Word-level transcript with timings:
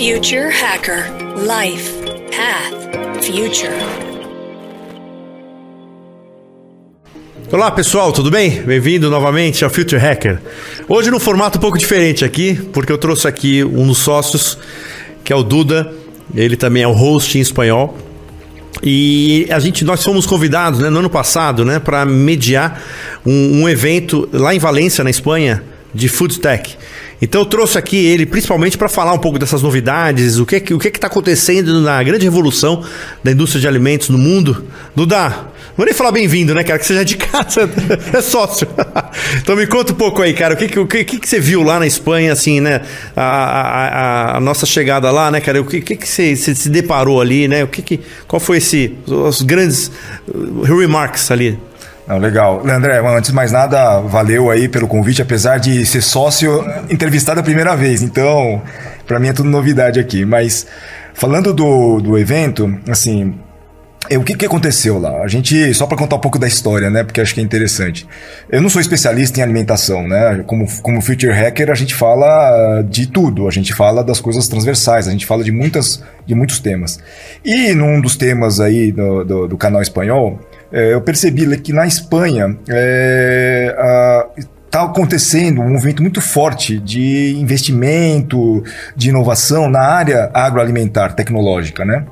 Future 0.00 0.48
Hacker 0.48 1.12
Life 1.36 1.92
Path 2.34 3.22
Future. 3.22 3.68
Olá 7.52 7.70
pessoal, 7.70 8.10
tudo 8.10 8.30
bem? 8.30 8.62
Bem-vindo 8.62 9.10
novamente 9.10 9.62
ao 9.62 9.68
Future 9.68 10.00
Hacker. 10.00 10.40
Hoje 10.88 11.10
num 11.10 11.20
formato 11.20 11.58
um 11.58 11.60
pouco 11.60 11.76
diferente 11.76 12.24
aqui, 12.24 12.54
porque 12.72 12.90
eu 12.90 12.96
trouxe 12.96 13.28
aqui 13.28 13.62
um 13.62 13.86
dos 13.86 13.98
sócios, 13.98 14.56
que 15.22 15.34
é 15.34 15.36
o 15.36 15.42
Duda. 15.42 15.92
Ele 16.34 16.56
também 16.56 16.82
é 16.82 16.88
o 16.88 16.92
host 16.92 17.36
em 17.36 17.42
espanhol. 17.42 17.98
E 18.82 19.46
a 19.50 19.58
gente, 19.58 19.84
nós 19.84 20.02
fomos 20.02 20.24
convidados 20.24 20.80
né, 20.80 20.88
no 20.88 21.00
ano 21.00 21.10
passado 21.10 21.62
né, 21.62 21.78
para 21.78 22.06
mediar 22.06 22.82
um, 23.26 23.64
um 23.64 23.68
evento 23.68 24.26
lá 24.32 24.54
em 24.54 24.58
Valência, 24.58 25.04
na 25.04 25.10
Espanha, 25.10 25.62
de 25.94 26.08
Food 26.08 26.40
Tech. 26.40 26.74
Então 27.22 27.42
eu 27.42 27.46
trouxe 27.46 27.76
aqui 27.76 27.96
ele 27.96 28.24
principalmente 28.24 28.78
para 28.78 28.88
falar 28.88 29.12
um 29.12 29.18
pouco 29.18 29.38
dessas 29.38 29.62
novidades, 29.62 30.38
o 30.38 30.46
que 30.46 30.74
o 30.74 30.78
que 30.78 30.88
está 30.88 31.06
acontecendo 31.06 31.80
na 31.80 32.02
grande 32.02 32.24
revolução 32.24 32.82
da 33.22 33.30
indústria 33.30 33.60
de 33.60 33.68
alimentos 33.68 34.08
no 34.08 34.16
mundo. 34.18 34.64
Não 34.96 35.06
vou 35.76 35.86
nem 35.86 35.94
falar 35.94 36.12
bem-vindo, 36.12 36.54
né, 36.54 36.62
cara? 36.64 36.78
Que 36.78 36.86
seja 36.86 37.04
de 37.04 37.16
casa, 37.16 37.68
é 38.12 38.20
sócio. 38.20 38.66
então 39.40 39.56
me 39.56 39.66
conta 39.66 39.92
um 39.92 39.96
pouco 39.96 40.22
aí, 40.22 40.32
cara. 40.32 40.54
O 40.54 40.56
que, 40.56 40.78
o 40.78 40.86
que, 40.86 41.04
que, 41.04 41.28
você 41.28 41.38
viu 41.40 41.62
lá 41.62 41.78
na 41.78 41.86
Espanha, 41.86 42.32
assim, 42.32 42.60
né? 42.60 42.82
A, 43.16 43.22
a, 43.22 44.36
a 44.36 44.40
nossa 44.40 44.66
chegada 44.66 45.10
lá, 45.10 45.30
né, 45.30 45.40
cara? 45.40 45.60
O 45.60 45.64
que, 45.64 45.80
que, 45.80 45.96
que 45.96 46.08
você, 46.08 46.34
você 46.34 46.54
se 46.54 46.68
deparou 46.68 47.20
ali, 47.20 47.48
né? 47.48 47.64
O 47.64 47.68
que, 47.68 47.82
que 47.82 48.00
qual 48.26 48.40
foi 48.40 48.58
esse 48.58 48.94
os 49.06 49.42
grandes 49.42 49.90
remarks 50.64 51.30
ali? 51.30 51.58
Não, 52.10 52.18
legal. 52.18 52.60
André, 52.68 52.98
antes 52.98 53.30
de 53.30 53.36
mais 53.36 53.52
nada, 53.52 54.00
valeu 54.00 54.50
aí 54.50 54.68
pelo 54.68 54.88
convite, 54.88 55.22
apesar 55.22 55.58
de 55.58 55.86
ser 55.86 56.02
sócio 56.02 56.64
entrevistado 56.90 57.38
a 57.38 57.42
primeira 57.42 57.76
vez. 57.76 58.02
Então, 58.02 58.60
para 59.06 59.20
mim 59.20 59.28
é 59.28 59.32
tudo 59.32 59.48
novidade 59.48 60.00
aqui. 60.00 60.24
Mas 60.24 60.66
falando 61.14 61.54
do, 61.54 62.00
do 62.00 62.18
evento, 62.18 62.76
assim, 62.88 63.38
é, 64.08 64.18
o 64.18 64.24
que, 64.24 64.34
que 64.34 64.44
aconteceu 64.44 64.98
lá? 64.98 65.22
A 65.22 65.28
gente, 65.28 65.72
só 65.72 65.86
para 65.86 65.96
contar 65.96 66.16
um 66.16 66.18
pouco 66.18 66.36
da 66.36 66.48
história, 66.48 66.90
né? 66.90 67.04
Porque 67.04 67.20
acho 67.20 67.32
que 67.32 67.40
é 67.40 67.44
interessante. 67.44 68.04
Eu 68.50 68.60
não 68.60 68.68
sou 68.68 68.80
especialista 68.80 69.38
em 69.38 69.44
alimentação, 69.44 70.08
né? 70.08 70.42
Como, 70.48 70.66
como 70.82 71.00
Future 71.00 71.30
Hacker, 71.30 71.70
a 71.70 71.76
gente 71.76 71.94
fala 71.94 72.82
de 72.82 73.06
tudo. 73.06 73.46
A 73.46 73.52
gente 73.52 73.72
fala 73.72 74.02
das 74.02 74.20
coisas 74.20 74.48
transversais, 74.48 75.06
a 75.06 75.12
gente 75.12 75.26
fala 75.26 75.44
de, 75.44 75.52
muitas, 75.52 76.02
de 76.26 76.34
muitos 76.34 76.58
temas. 76.58 76.98
E 77.44 77.72
num 77.72 78.00
dos 78.00 78.16
temas 78.16 78.58
aí 78.58 78.90
do, 78.90 79.22
do, 79.22 79.46
do 79.46 79.56
canal 79.56 79.80
espanhol, 79.80 80.40
é, 80.72 80.94
eu 80.94 81.00
percebi 81.00 81.56
que 81.58 81.72
na 81.72 81.86
Espanha 81.86 82.56
é, 82.68 83.74
está 84.66 84.82
acontecendo 84.82 85.60
um 85.60 85.70
movimento 85.70 86.00
muito 86.00 86.20
forte 86.20 86.78
de 86.78 87.34
investimento, 87.36 88.62
de 88.94 89.08
inovação 89.08 89.68
na 89.68 89.80
área 89.80 90.30
agroalimentar, 90.32 91.14
tecnológica, 91.14 91.84
né? 91.84 92.04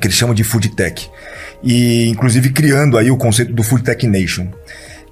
Que 0.00 0.08
eles 0.08 0.16
chamam 0.16 0.34
de 0.34 0.42
Food 0.42 0.70
Tech. 0.70 1.08
E, 1.62 2.08
inclusive, 2.08 2.50
criando 2.50 2.98
aí 2.98 3.10
o 3.10 3.16
conceito 3.16 3.52
do 3.52 3.62
Food 3.62 3.84
Tech 3.84 4.04
Nation. 4.06 4.48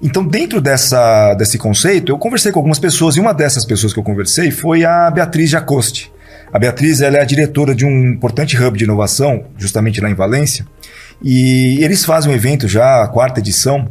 Então, 0.01 0.25
dentro 0.25 0.59
dessa, 0.59 1.33
desse 1.35 1.57
conceito, 1.57 2.11
eu 2.11 2.17
conversei 2.17 2.51
com 2.51 2.59
algumas 2.59 2.77
pessoas, 2.77 3.15
e 3.15 3.19
uma 3.21 3.33
dessas 3.33 3.63
pessoas 3.65 3.93
que 3.93 3.99
eu 3.99 4.03
conversei 4.03 4.51
foi 4.51 4.83
a 4.83 5.09
Beatriz 5.09 5.49
Jacoste. 5.49 6.11
A 6.51 6.59
Beatriz 6.59 7.01
ela 7.01 7.17
é 7.17 7.21
a 7.21 7.25
diretora 7.25 7.73
de 7.73 7.85
um 7.85 8.09
importante 8.09 8.61
hub 8.61 8.77
de 8.77 8.83
inovação, 8.83 9.45
justamente 9.57 9.99
lá 10.01 10.09
em 10.09 10.13
Valência, 10.13 10.65
e 11.21 11.83
eles 11.83 12.03
fazem 12.05 12.31
um 12.31 12.35
evento 12.35 12.67
já, 12.67 13.03
a 13.03 13.07
quarta 13.07 13.39
edição, 13.39 13.89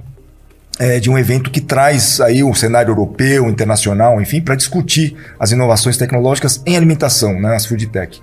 é, 0.78 0.98
de 0.98 1.08
um 1.08 1.16
evento 1.16 1.50
que 1.50 1.60
traz 1.60 2.20
aí 2.20 2.42
o 2.42 2.48
um 2.48 2.54
cenário 2.54 2.90
europeu, 2.90 3.48
internacional, 3.48 4.20
enfim, 4.20 4.40
para 4.40 4.56
discutir 4.56 5.16
as 5.38 5.52
inovações 5.52 5.96
tecnológicas 5.96 6.62
em 6.66 6.76
alimentação, 6.76 7.40
né, 7.40 7.54
as 7.54 7.64
food 7.64 7.86
tech. 7.86 8.20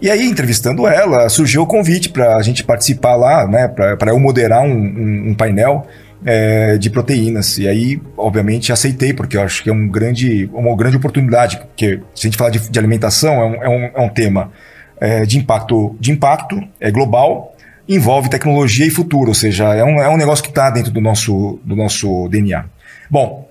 E 0.00 0.10
aí, 0.10 0.26
entrevistando 0.26 0.86
ela, 0.86 1.28
surgiu 1.28 1.62
o 1.62 1.66
convite 1.66 2.10
para 2.10 2.36
a 2.36 2.42
gente 2.42 2.62
participar 2.62 3.16
lá, 3.16 3.46
né, 3.46 3.66
para 3.66 4.10
eu 4.10 4.18
moderar 4.18 4.62
um, 4.62 4.74
um, 4.74 5.30
um 5.30 5.34
painel 5.34 5.86
é, 6.24 6.76
de 6.76 6.90
proteínas. 6.90 7.56
E 7.56 7.66
aí, 7.66 8.00
obviamente, 8.16 8.72
aceitei, 8.72 9.14
porque 9.14 9.38
eu 9.38 9.42
acho 9.42 9.62
que 9.62 9.70
é 9.70 9.72
um 9.72 9.88
grande, 9.88 10.50
uma 10.52 10.76
grande 10.76 10.98
oportunidade, 10.98 11.56
porque 11.56 12.00
se 12.14 12.26
a 12.26 12.30
gente 12.30 12.36
falar 12.36 12.50
de, 12.50 12.58
de 12.58 12.78
alimentação, 12.78 13.34
é 13.34 13.44
um, 13.44 13.62
é 13.62 13.68
um, 13.68 13.90
é 13.94 14.00
um 14.02 14.08
tema 14.10 14.52
é, 15.00 15.24
de 15.24 15.38
impacto, 15.38 15.96
de 15.98 16.12
impacto 16.12 16.60
é 16.78 16.90
global, 16.90 17.55
envolve 17.88 18.28
tecnologia 18.28 18.86
e 18.86 18.90
futuro, 18.90 19.28
ou 19.28 19.34
seja, 19.34 19.74
é 19.74 19.84
um, 19.84 20.00
é 20.00 20.08
um 20.08 20.16
negócio 20.16 20.42
que 20.42 20.50
está 20.50 20.70
dentro 20.70 20.90
do 20.90 21.00
nosso, 21.00 21.58
do 21.64 21.76
nosso 21.76 22.28
DNA. 22.28 22.64
Bom, 23.10 23.48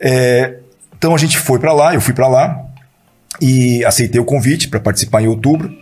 é, 0.00 0.54
então 0.96 1.14
a 1.14 1.18
gente 1.18 1.38
foi 1.38 1.58
para 1.58 1.72
lá, 1.72 1.94
eu 1.94 2.00
fui 2.00 2.14
para 2.14 2.28
lá 2.28 2.64
e 3.40 3.84
aceitei 3.84 4.20
o 4.20 4.24
convite 4.24 4.68
para 4.68 4.80
participar 4.80 5.22
em 5.22 5.28
outubro. 5.28 5.72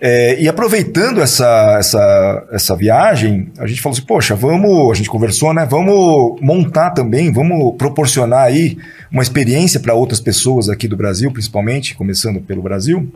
É, 0.00 0.38
e 0.40 0.48
aproveitando 0.48 1.22
essa, 1.22 1.76
essa, 1.78 2.48
essa 2.52 2.76
viagem, 2.76 3.50
a 3.58 3.66
gente 3.66 3.80
falou 3.80 3.96
assim, 3.96 4.04
poxa, 4.04 4.34
vamos, 4.34 4.90
a 4.90 4.94
gente 4.94 5.08
conversou, 5.08 5.54
né? 5.54 5.64
Vamos 5.64 6.38
montar 6.42 6.90
também, 6.90 7.32
vamos 7.32 7.74
proporcionar 7.76 8.42
aí 8.42 8.76
uma 9.10 9.22
experiência 9.22 9.80
para 9.80 9.94
outras 9.94 10.20
pessoas 10.20 10.68
aqui 10.68 10.88
do 10.88 10.96
Brasil, 10.96 11.30
principalmente, 11.30 11.94
começando 11.94 12.40
pelo 12.40 12.60
Brasil, 12.60 13.10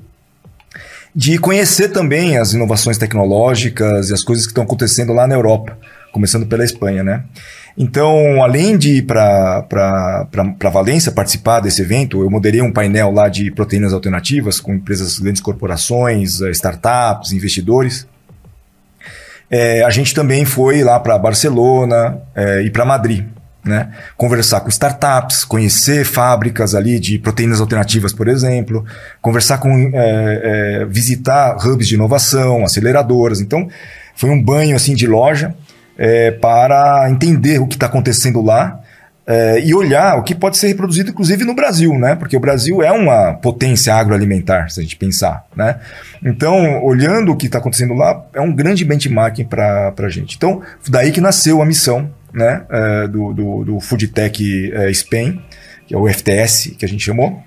de 1.14 1.38
conhecer 1.38 1.88
também 1.88 2.36
as 2.36 2.52
inovações 2.52 2.98
tecnológicas 2.98 4.10
e 4.10 4.14
as 4.14 4.22
coisas 4.22 4.44
que 4.46 4.50
estão 4.50 4.64
acontecendo 4.64 5.12
lá 5.12 5.26
na 5.26 5.34
Europa, 5.34 5.78
começando 6.12 6.46
pela 6.46 6.64
Espanha, 6.64 7.02
né? 7.02 7.24
Então, 7.76 8.42
além 8.42 8.76
de 8.76 8.96
ir 8.96 9.02
para 9.02 10.26
Valência 10.72 11.12
participar 11.12 11.60
desse 11.60 11.80
evento, 11.80 12.20
eu 12.20 12.28
moderei 12.28 12.60
um 12.60 12.72
painel 12.72 13.12
lá 13.12 13.28
de 13.28 13.52
proteínas 13.52 13.92
alternativas 13.92 14.58
com 14.58 14.74
empresas, 14.74 15.19
grandes 15.19 15.41
corporações, 15.41 16.41
eh, 16.41 16.50
startups, 16.50 17.30
investidores. 17.30 18.06
É, 19.48 19.84
a 19.84 19.90
gente 19.90 20.12
também 20.12 20.44
foi 20.44 20.82
lá 20.82 20.98
para 20.98 21.16
Barcelona 21.16 22.19
é, 22.34 22.62
e 22.62 22.70
para 22.70 22.84
Madrid 22.84 23.25
né? 23.69 23.91
Conversar 24.17 24.61
com 24.61 24.69
startups, 24.69 25.45
conhecer 25.45 26.05
fábricas 26.05 26.75
ali 26.75 26.99
de 26.99 27.19
proteínas 27.19 27.61
alternativas, 27.61 28.12
por 28.12 28.27
exemplo, 28.27 28.84
conversar 29.21 29.59
com, 29.59 29.91
é, 29.95 30.81
é, 30.83 30.84
visitar 30.87 31.56
hubs 31.65 31.87
de 31.87 31.95
inovação, 31.95 32.65
aceleradoras. 32.65 33.41
Então, 33.41 33.69
foi 34.15 34.31
um 34.31 34.43
banho 34.43 34.75
assim 34.75 34.95
de 34.95 35.06
loja 35.06 35.55
é, 35.97 36.31
para 36.33 37.09
entender 37.11 37.61
o 37.61 37.67
que 37.67 37.77
está 37.77 37.87
acontecendo 37.87 38.41
lá 38.41 38.81
é, 39.29 39.61
e 39.61 39.75
olhar 39.75 40.17
o 40.17 40.23
que 40.23 40.35
pode 40.35 40.56
ser 40.56 40.69
reproduzido, 40.69 41.11
inclusive 41.11 41.45
no 41.45 41.55
Brasil, 41.55 41.93
né? 41.99 42.15
Porque 42.15 42.35
o 42.35 42.41
Brasil 42.41 42.83
é 42.83 42.91
uma 42.91 43.35
potência 43.35 43.95
agroalimentar, 43.95 44.71
se 44.71 44.81
a 44.81 44.83
gente 44.83 44.97
pensar, 44.97 45.45
né? 45.55 45.77
Então, 46.25 46.83
olhando 46.83 47.31
o 47.31 47.37
que 47.37 47.45
está 47.45 47.59
acontecendo 47.59 47.93
lá, 47.93 48.25
é 48.33 48.41
um 48.41 48.55
grande 48.55 48.87
benchmarking 48.87 49.45
para 49.45 49.93
a 49.99 50.09
gente. 50.09 50.35
Então, 50.35 50.62
daí 50.89 51.12
que 51.12 51.21
nasceu 51.21 51.61
a 51.61 51.67
missão 51.67 52.11
né, 52.33 52.65
é, 52.71 53.09
do, 53.09 53.33
do, 53.33 53.65
do 53.65 53.81
Food 53.81 54.09
Tech 54.09 54.72
é, 54.72 54.93
Spain, 54.93 55.43
que 55.87 55.94
é 55.94 55.99
o 55.99 56.09
FTS, 56.09 56.71
que 56.78 56.84
a 56.84 56.89
gente 56.89 57.05
chamou. 57.05 57.43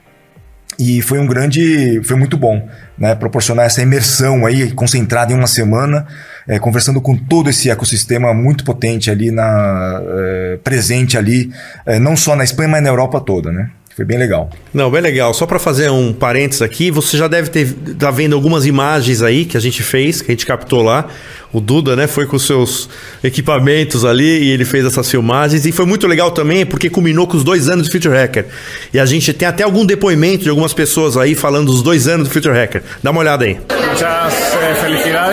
E 0.80 1.02
foi 1.02 1.20
um 1.20 1.28
grande, 1.28 2.02
foi 2.04 2.18
muito 2.18 2.38
bom, 2.38 2.68
né, 2.98 3.14
proporcionar 3.14 3.66
essa 3.66 3.82
imersão 3.82 4.46
aí, 4.46 4.72
concentrada 4.72 5.32
em 5.32 5.36
uma 5.36 5.48
semana, 5.48 6.08
é, 6.48 6.58
conversando 6.58 7.00
com 7.02 7.16
todo 7.16 7.50
esse 7.50 7.70
ecossistema 7.70 8.34
muito 8.34 8.64
potente 8.64 9.12
ali, 9.12 9.30
na, 9.32 10.02
é, 10.04 10.60
presente 10.64 11.18
ali, 11.18 11.52
é, 11.86 12.00
não 12.00 12.16
só 12.16 12.36
na 12.36 12.44
Espanha, 12.44 12.70
mas 12.70 12.84
na 12.84 12.90
Europa 12.90 13.20
toda, 13.20 13.52
né. 13.52 13.70
Foi 13.96 14.06
bem 14.06 14.18
legal. 14.18 14.50
Não, 14.74 14.90
bem 14.90 15.02
legal. 15.02 15.34
Só 15.34 15.46
para 15.46 15.60
fazer 15.60 15.90
um 15.90 16.14
parênteses 16.14 16.62
aqui, 16.62 16.90
você 16.90 17.18
já 17.18 17.28
deve 17.28 17.50
ter 17.50 17.74
tá 18.00 18.10
vendo 18.10 18.34
algumas 18.34 18.66
imagens 18.66 19.22
aí 19.22 19.46
que 19.46 19.58
a 19.58 19.60
gente 19.60 19.84
fez, 19.84 20.22
que 20.22 20.32
a 20.32 20.34
gente 20.34 20.46
captou 20.46 20.82
lá. 20.82 21.08
O 21.54 21.60
Duda, 21.60 21.98
né, 21.98 22.08
foi 22.08 22.26
com 22.26 22.40
seus 22.40 22.88
equipamentos 23.22 24.06
ali 24.06 24.44
e 24.44 24.52
ele 24.52 24.64
fez 24.64 24.86
essas 24.86 25.12
filmagens 25.12 25.66
e 25.66 25.72
foi 25.74 25.86
muito 25.86 26.08
legal 26.08 26.32
também 26.32 26.66
porque 26.66 26.90
culminou 26.90 27.28
com 27.28 27.36
os 27.36 27.44
dois 27.44 27.68
anos 27.68 27.88
do 27.88 27.92
Future 27.92 28.16
Hacker. 28.16 28.46
E 28.94 29.00
a 29.00 29.06
gente 29.06 29.34
tem 29.34 29.46
até 29.46 29.64
algum 29.64 29.86
depoimento 29.86 30.44
de 30.44 30.50
algumas 30.50 30.74
pessoas 30.74 31.18
aí 31.18 31.36
falando 31.36 31.68
dos 31.68 31.84
dois 31.84 32.08
anos 32.08 32.30
do 32.30 32.34
Future 32.34 32.56
Hacker. 32.56 32.82
Dá 33.04 33.12
uma 33.12 33.20
olhada 33.20 33.44
aí. 33.44 33.60
Muchas 33.90 34.34
eh, 34.56 34.76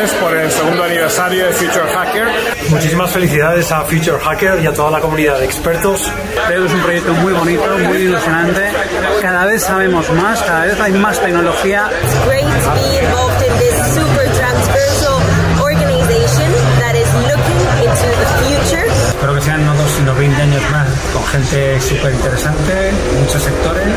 felicidades 0.08 0.12
por 0.14 0.36
el 0.36 0.50
segundo 0.50 0.84
aniversario 0.84 1.46
de 1.46 1.52
Future 1.52 1.88
Hacker. 1.92 2.28
Muchísimas 2.70 3.10
felicidades 3.10 3.72
a 3.72 3.82
Future 3.82 4.18
Hacker 4.18 4.60
y 4.62 4.66
a 4.66 4.72
toda 4.72 4.90
la 4.90 5.00
comunidad 5.00 5.38
de 5.38 5.44
expertos. 5.44 6.10
Creo 6.46 6.62
que 6.62 6.66
es 6.66 6.74
un 6.74 6.82
proyecto 6.82 7.12
muy 7.14 7.32
bonito, 7.32 7.78
muy 7.86 7.98
ilusionante. 7.98 8.70
Cada 9.20 9.46
vez 9.46 9.62
sabemos 9.62 10.10
más, 10.12 10.42
cada 10.42 10.66
vez 10.66 10.80
hay 10.80 10.92
más 10.92 11.20
tecnología. 11.20 11.90
It's 12.02 12.26
great 12.26 12.44
to 12.44 12.70
be 12.74 12.98
involved 12.98 13.46
in 13.46 13.58
this 13.58 13.94
super 13.94 14.26
transversal 14.36 15.20
organization 15.60 16.50
that 16.80 16.94
is 16.94 17.08
looking 17.14 17.60
into 17.84 18.08
the 18.18 18.26
future. 18.44 18.86
Espero 19.08 19.34
que 19.34 19.40
sean 19.40 19.60
unos 19.62 19.78
12 19.78 20.02
unos 20.02 20.18
20 20.18 20.42
años 20.42 20.62
más 20.70 20.88
con 21.12 21.24
gente 21.26 21.80
súper 21.80 22.12
interesante, 22.12 22.92
muchos 23.20 23.42
sectores. 23.42 23.88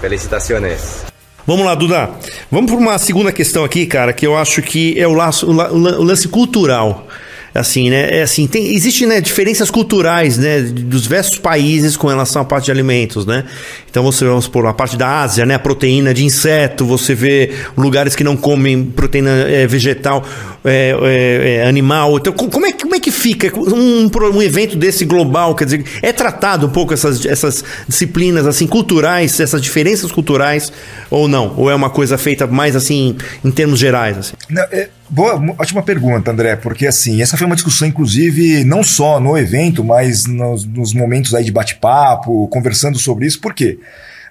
Felicitaciones. 0.00 1.13
Vamos 1.46 1.66
lá, 1.66 1.74
Duda. 1.74 2.10
Vamos 2.50 2.70
para 2.70 2.80
uma 2.80 2.96
segunda 2.96 3.30
questão 3.30 3.64
aqui, 3.64 3.84
cara, 3.84 4.14
que 4.14 4.26
eu 4.26 4.34
acho 4.34 4.62
que 4.62 4.98
é 4.98 5.06
o, 5.06 5.12
laço, 5.12 5.46
o 5.46 6.02
lance 6.02 6.26
cultural. 6.26 7.06
assim, 7.54 7.88
né? 7.88 8.18
É 8.18 8.22
assim, 8.22 8.46
tem, 8.46 8.74
existe 8.74 9.06
né, 9.06 9.20
diferenças 9.20 9.70
culturais, 9.70 10.38
né, 10.38 10.60
dos 10.60 11.02
diversos 11.02 11.38
países 11.38 11.96
com 11.96 12.08
relação 12.08 12.42
à 12.42 12.44
parte 12.44 12.64
de 12.64 12.70
alimentos, 12.72 13.24
né? 13.26 13.44
Então 13.88 14.02
você 14.02 14.24
vamos 14.24 14.48
por 14.48 14.66
a 14.66 14.72
parte 14.72 14.96
da 14.96 15.20
Ásia, 15.20 15.46
né, 15.46 15.54
a 15.54 15.58
proteína 15.58 16.12
de 16.12 16.24
inseto, 16.24 16.84
você 16.84 17.14
vê 17.14 17.52
lugares 17.76 18.16
que 18.16 18.24
não 18.24 18.36
comem 18.36 18.82
proteína 18.84 19.30
é, 19.30 19.66
vegetal, 19.66 20.24
é, 20.64 21.60
é, 21.62 21.68
animal. 21.68 22.16
Então 22.16 22.32
como 22.32 22.66
é, 22.66 22.70
é 22.70 22.83
que 23.04 23.10
fica 23.10 23.52
um, 23.54 24.10
um 24.32 24.42
evento 24.42 24.78
desse 24.78 25.04
global? 25.04 25.54
Quer 25.54 25.66
dizer, 25.66 25.84
é 26.00 26.10
tratado 26.10 26.66
um 26.66 26.70
pouco 26.70 26.94
essas, 26.94 27.26
essas 27.26 27.62
disciplinas 27.86 28.46
assim 28.46 28.66
culturais, 28.66 29.38
essas 29.38 29.60
diferenças 29.60 30.10
culturais 30.10 30.72
ou 31.10 31.28
não? 31.28 31.54
Ou 31.54 31.70
é 31.70 31.74
uma 31.74 31.90
coisa 31.90 32.16
feita 32.16 32.46
mais 32.46 32.74
assim 32.74 33.14
em 33.44 33.50
termos 33.50 33.78
gerais? 33.78 34.16
Assim? 34.16 34.32
Não, 34.48 34.62
é, 34.62 34.88
boa, 35.10 35.34
ótima 35.58 35.82
pergunta, 35.82 36.30
André, 36.30 36.56
porque 36.56 36.86
assim, 36.86 37.20
essa 37.20 37.36
foi 37.36 37.46
uma 37.46 37.56
discussão, 37.56 37.86
inclusive, 37.86 38.64
não 38.64 38.82
só 38.82 39.20
no 39.20 39.36
evento, 39.36 39.84
mas 39.84 40.24
nos, 40.24 40.64
nos 40.64 40.94
momentos 40.94 41.34
aí 41.34 41.44
de 41.44 41.52
bate-papo, 41.52 42.48
conversando 42.48 42.98
sobre 42.98 43.26
isso, 43.26 43.38
porque 43.38 43.78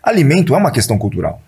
alimento 0.02 0.56
é 0.56 0.58
uma 0.58 0.72
questão 0.72 0.98
cultural. 0.98 1.40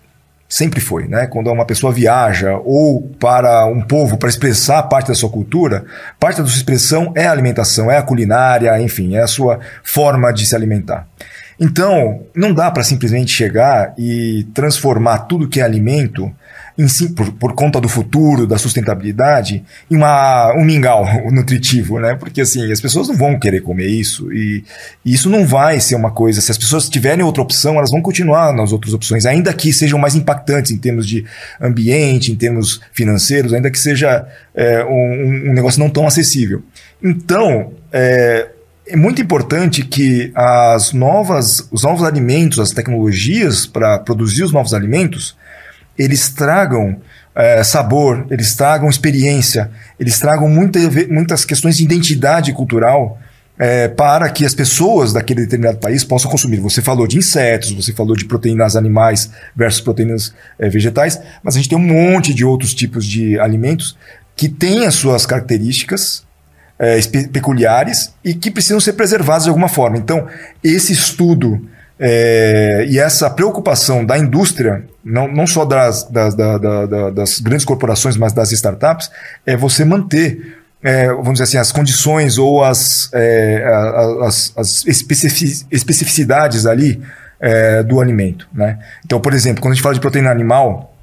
Sempre 0.48 0.80
foi, 0.80 1.08
né? 1.08 1.26
Quando 1.26 1.50
uma 1.50 1.64
pessoa 1.64 1.92
viaja 1.92 2.56
ou 2.64 3.02
para 3.18 3.66
um 3.66 3.80
povo 3.80 4.16
para 4.16 4.28
expressar 4.28 4.84
parte 4.84 5.08
da 5.08 5.14
sua 5.14 5.28
cultura, 5.28 5.84
parte 6.20 6.40
da 6.40 6.46
sua 6.46 6.56
expressão 6.56 7.12
é 7.16 7.26
a 7.26 7.32
alimentação, 7.32 7.90
é 7.90 7.98
a 7.98 8.02
culinária, 8.02 8.80
enfim, 8.80 9.16
é 9.16 9.22
a 9.22 9.26
sua 9.26 9.58
forma 9.82 10.32
de 10.32 10.46
se 10.46 10.54
alimentar. 10.54 11.06
Então, 11.58 12.22
não 12.34 12.52
dá 12.52 12.70
para 12.70 12.84
simplesmente 12.84 13.32
chegar 13.32 13.94
e 13.98 14.46
transformar 14.54 15.20
tudo 15.20 15.48
que 15.48 15.60
é 15.60 15.64
alimento 15.64 16.32
si, 16.88 17.08
por, 17.08 17.32
por, 17.32 17.54
conta 17.54 17.80
do 17.80 17.88
futuro, 17.88 18.46
da 18.46 18.58
sustentabilidade, 18.58 19.64
em 19.90 19.96
uma, 19.96 20.52
um 20.54 20.64
mingau 20.64 21.06
nutritivo, 21.32 21.98
né? 21.98 22.14
Porque 22.14 22.42
assim, 22.42 22.70
as 22.70 22.80
pessoas 22.80 23.08
não 23.08 23.16
vão 23.16 23.38
querer 23.38 23.62
comer 23.62 23.86
isso 23.86 24.30
e, 24.32 24.62
e, 25.04 25.14
isso 25.14 25.30
não 25.30 25.46
vai 25.46 25.80
ser 25.80 25.94
uma 25.94 26.10
coisa. 26.10 26.40
Se 26.40 26.50
as 26.50 26.58
pessoas 26.58 26.88
tiverem 26.88 27.24
outra 27.24 27.42
opção, 27.42 27.76
elas 27.76 27.90
vão 27.90 28.02
continuar 28.02 28.52
nas 28.52 28.72
outras 28.72 28.92
opções, 28.92 29.24
ainda 29.24 29.52
que 29.54 29.72
sejam 29.72 29.98
mais 29.98 30.14
impactantes 30.14 30.70
em 30.70 30.76
termos 30.76 31.06
de 31.06 31.24
ambiente, 31.60 32.30
em 32.30 32.36
termos 32.36 32.80
financeiros, 32.92 33.54
ainda 33.54 33.70
que 33.70 33.78
seja 33.78 34.26
é, 34.54 34.84
um, 34.84 35.50
um, 35.50 35.54
negócio 35.54 35.80
não 35.80 35.88
tão 35.88 36.06
acessível. 36.06 36.62
Então, 37.02 37.72
é, 37.90 38.48
é 38.86 38.96
muito 38.96 39.20
importante 39.22 39.82
que 39.82 40.30
as 40.34 40.92
novas, 40.92 41.66
os 41.72 41.82
novos 41.82 42.04
alimentos, 42.04 42.60
as 42.60 42.70
tecnologias 42.70 43.66
para 43.66 43.98
produzir 43.98 44.44
os 44.44 44.52
novos 44.52 44.74
alimentos, 44.74 45.36
eles 45.98 46.28
tragam 46.30 46.96
é, 47.34 47.62
sabor, 47.62 48.26
eles 48.30 48.54
tragam 48.54 48.88
experiência, 48.88 49.70
eles 50.00 50.18
tragam 50.18 50.48
muita, 50.48 50.78
muitas 51.08 51.44
questões 51.44 51.76
de 51.76 51.84
identidade 51.84 52.52
cultural 52.52 53.18
é, 53.58 53.88
para 53.88 54.28
que 54.30 54.44
as 54.44 54.54
pessoas 54.54 55.12
daquele 55.12 55.42
determinado 55.42 55.78
país 55.78 56.04
possam 56.04 56.30
consumir. 56.30 56.60
Você 56.60 56.82
falou 56.82 57.06
de 57.06 57.18
insetos, 57.18 57.72
você 57.72 57.92
falou 57.92 58.14
de 58.16 58.24
proteínas 58.24 58.76
animais 58.76 59.30
versus 59.54 59.80
proteínas 59.80 60.34
é, 60.58 60.68
vegetais, 60.68 61.20
mas 61.42 61.54
a 61.54 61.58
gente 61.58 61.68
tem 61.68 61.78
um 61.78 61.82
monte 61.82 62.34
de 62.34 62.44
outros 62.44 62.74
tipos 62.74 63.06
de 63.06 63.38
alimentos 63.40 63.96
que 64.34 64.48
têm 64.48 64.86
as 64.86 64.94
suas 64.94 65.24
características 65.24 66.24
é, 66.78 67.00
peculiares 67.32 68.12
e 68.22 68.34
que 68.34 68.50
precisam 68.50 68.80
ser 68.80 68.92
preservados 68.92 69.44
de 69.44 69.48
alguma 69.48 69.68
forma. 69.68 69.96
Então, 69.96 70.26
esse 70.62 70.92
estudo 70.92 71.66
é, 71.98 72.84
e 72.88 72.98
essa 72.98 73.30
preocupação 73.30 74.04
da 74.04 74.18
indústria, 74.18 74.84
não, 75.02 75.26
não 75.28 75.46
só 75.46 75.64
das, 75.64 76.04
das, 76.04 76.34
da, 76.34 76.58
da, 76.58 77.10
das 77.10 77.40
grandes 77.40 77.64
corporações, 77.64 78.16
mas 78.16 78.32
das 78.32 78.52
startups, 78.52 79.10
é 79.46 79.56
você 79.56 79.84
manter, 79.84 80.58
é, 80.82 81.08
vamos 81.08 81.34
dizer 81.34 81.44
assim, 81.44 81.56
as 81.56 81.72
condições 81.72 82.36
ou 82.36 82.62
as, 82.62 83.10
é, 83.14 83.64
as, 84.22 84.52
as 84.56 84.84
especificidades 85.70 86.66
ali 86.66 87.02
é, 87.40 87.82
do 87.82 88.00
alimento. 88.00 88.46
Né? 88.52 88.78
Então, 89.04 89.18
por 89.18 89.32
exemplo, 89.32 89.62
quando 89.62 89.72
a 89.72 89.74
gente 89.74 89.82
fala 89.82 89.94
de 89.94 90.00
proteína 90.00 90.30
animal, 90.30 90.94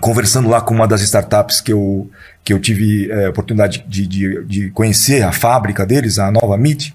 conversando 0.00 0.48
lá 0.48 0.62
com 0.62 0.72
uma 0.72 0.88
das 0.88 1.02
startups 1.02 1.60
que 1.60 1.72
eu, 1.72 2.08
que 2.42 2.52
eu 2.52 2.58
tive 2.58 3.10
é, 3.10 3.28
oportunidade 3.28 3.84
de, 3.86 4.06
de, 4.06 4.44
de 4.44 4.70
conhecer, 4.70 5.22
a 5.22 5.32
fábrica 5.32 5.84
deles, 5.84 6.18
a 6.18 6.30
Nova 6.30 6.56
Meat, 6.56 6.94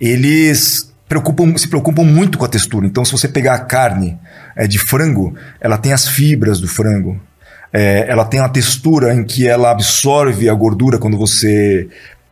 eles 0.00 0.91
preocupam, 1.12 1.56
se 1.58 1.68
preocupam 1.68 2.04
muito 2.04 2.38
com 2.38 2.44
a 2.44 2.48
textura. 2.48 2.86
Então, 2.86 3.04
se 3.04 3.12
você 3.12 3.28
pegar 3.28 3.54
a 3.54 3.58
carne 3.58 4.18
é, 4.56 4.66
de 4.66 4.78
frango, 4.78 5.34
ela 5.60 5.76
tem 5.76 5.92
as 5.92 6.08
fibras 6.08 6.58
do 6.58 6.66
frango. 6.66 7.20
É, 7.72 8.06
ela 8.08 8.24
tem 8.24 8.40
uma 8.40 8.48
textura 8.48 9.14
em 9.14 9.22
que 9.22 9.46
ela 9.46 9.70
absorve 9.70 10.48
a 10.48 10.54
gordura 10.54 10.98
quando 10.98 11.16
você 11.18 11.88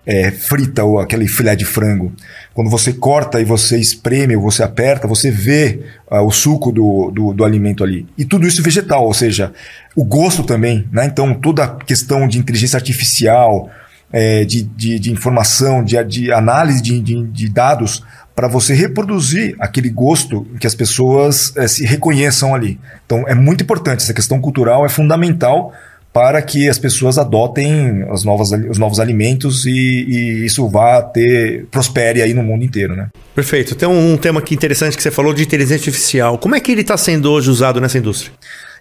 é, 0.06 0.30
frita 0.30 0.82
ou 0.82 0.98
aquele 0.98 1.28
filé 1.28 1.54
de 1.54 1.64
frango. 1.64 2.12
Quando 2.54 2.70
você 2.70 2.92
corta 2.92 3.40
e 3.40 3.44
você 3.44 3.78
espreme 3.78 4.34
ou 4.34 4.42
você 4.42 4.62
aperta, 4.62 5.06
você 5.06 5.30
vê 5.30 5.80
uh, 6.10 6.20
o 6.22 6.30
suco 6.30 6.72
do, 6.72 7.10
do, 7.10 7.32
do, 7.32 7.44
alimento 7.44 7.84
ali. 7.84 8.06
E 8.16 8.24
tudo 8.24 8.46
isso 8.46 8.62
vegetal, 8.62 9.04
ou 9.04 9.14
seja, 9.14 9.52
o 9.94 10.04
gosto 10.04 10.42
também. 10.42 10.86
Né? 10.90 11.06
Então, 11.06 11.34
toda 11.34 11.64
a 11.64 11.76
questão 11.76 12.26
de 12.26 12.38
inteligência 12.38 12.76
artificial, 12.76 13.70
é, 14.12 14.44
de, 14.44 14.62
de, 14.62 14.98
de, 14.98 15.12
informação, 15.12 15.84
de, 15.84 16.02
de 16.04 16.32
análise 16.32 16.82
de, 16.82 17.00
de, 17.00 17.22
de 17.24 17.48
dados, 17.48 18.02
para 18.40 18.48
você 18.48 18.72
reproduzir 18.72 19.54
aquele 19.60 19.90
gosto 19.90 20.46
que 20.58 20.66
as 20.66 20.74
pessoas 20.74 21.54
é, 21.58 21.68
se 21.68 21.84
reconheçam 21.84 22.54
ali. 22.54 22.80
Então 23.04 23.28
é 23.28 23.34
muito 23.34 23.62
importante, 23.62 24.02
essa 24.02 24.14
questão 24.14 24.40
cultural 24.40 24.86
é 24.86 24.88
fundamental 24.88 25.74
para 26.10 26.40
que 26.40 26.66
as 26.66 26.78
pessoas 26.78 27.18
adotem 27.18 28.02
as 28.10 28.24
novas, 28.24 28.50
os 28.50 28.78
novos 28.78 28.98
alimentos 28.98 29.66
e, 29.66 29.70
e, 29.70 30.46
isso 30.46 30.66
vá 30.70 31.02
ter 31.02 31.66
prospere 31.70 32.22
aí 32.22 32.32
no 32.32 32.42
mundo 32.42 32.64
inteiro, 32.64 32.96
né? 32.96 33.08
Perfeito. 33.34 33.74
Tem 33.74 33.86
um, 33.86 34.14
um 34.14 34.16
tema 34.16 34.40
aqui 34.40 34.54
interessante 34.54 34.96
que 34.96 35.02
você 35.02 35.10
falou 35.10 35.34
de 35.34 35.42
inteligência 35.42 35.76
artificial. 35.76 36.38
Como 36.38 36.54
é 36.54 36.60
que 36.60 36.72
ele 36.72 36.80
está 36.80 36.96
sendo 36.96 37.30
hoje 37.30 37.50
usado 37.50 37.78
nessa 37.78 37.98
indústria? 37.98 38.32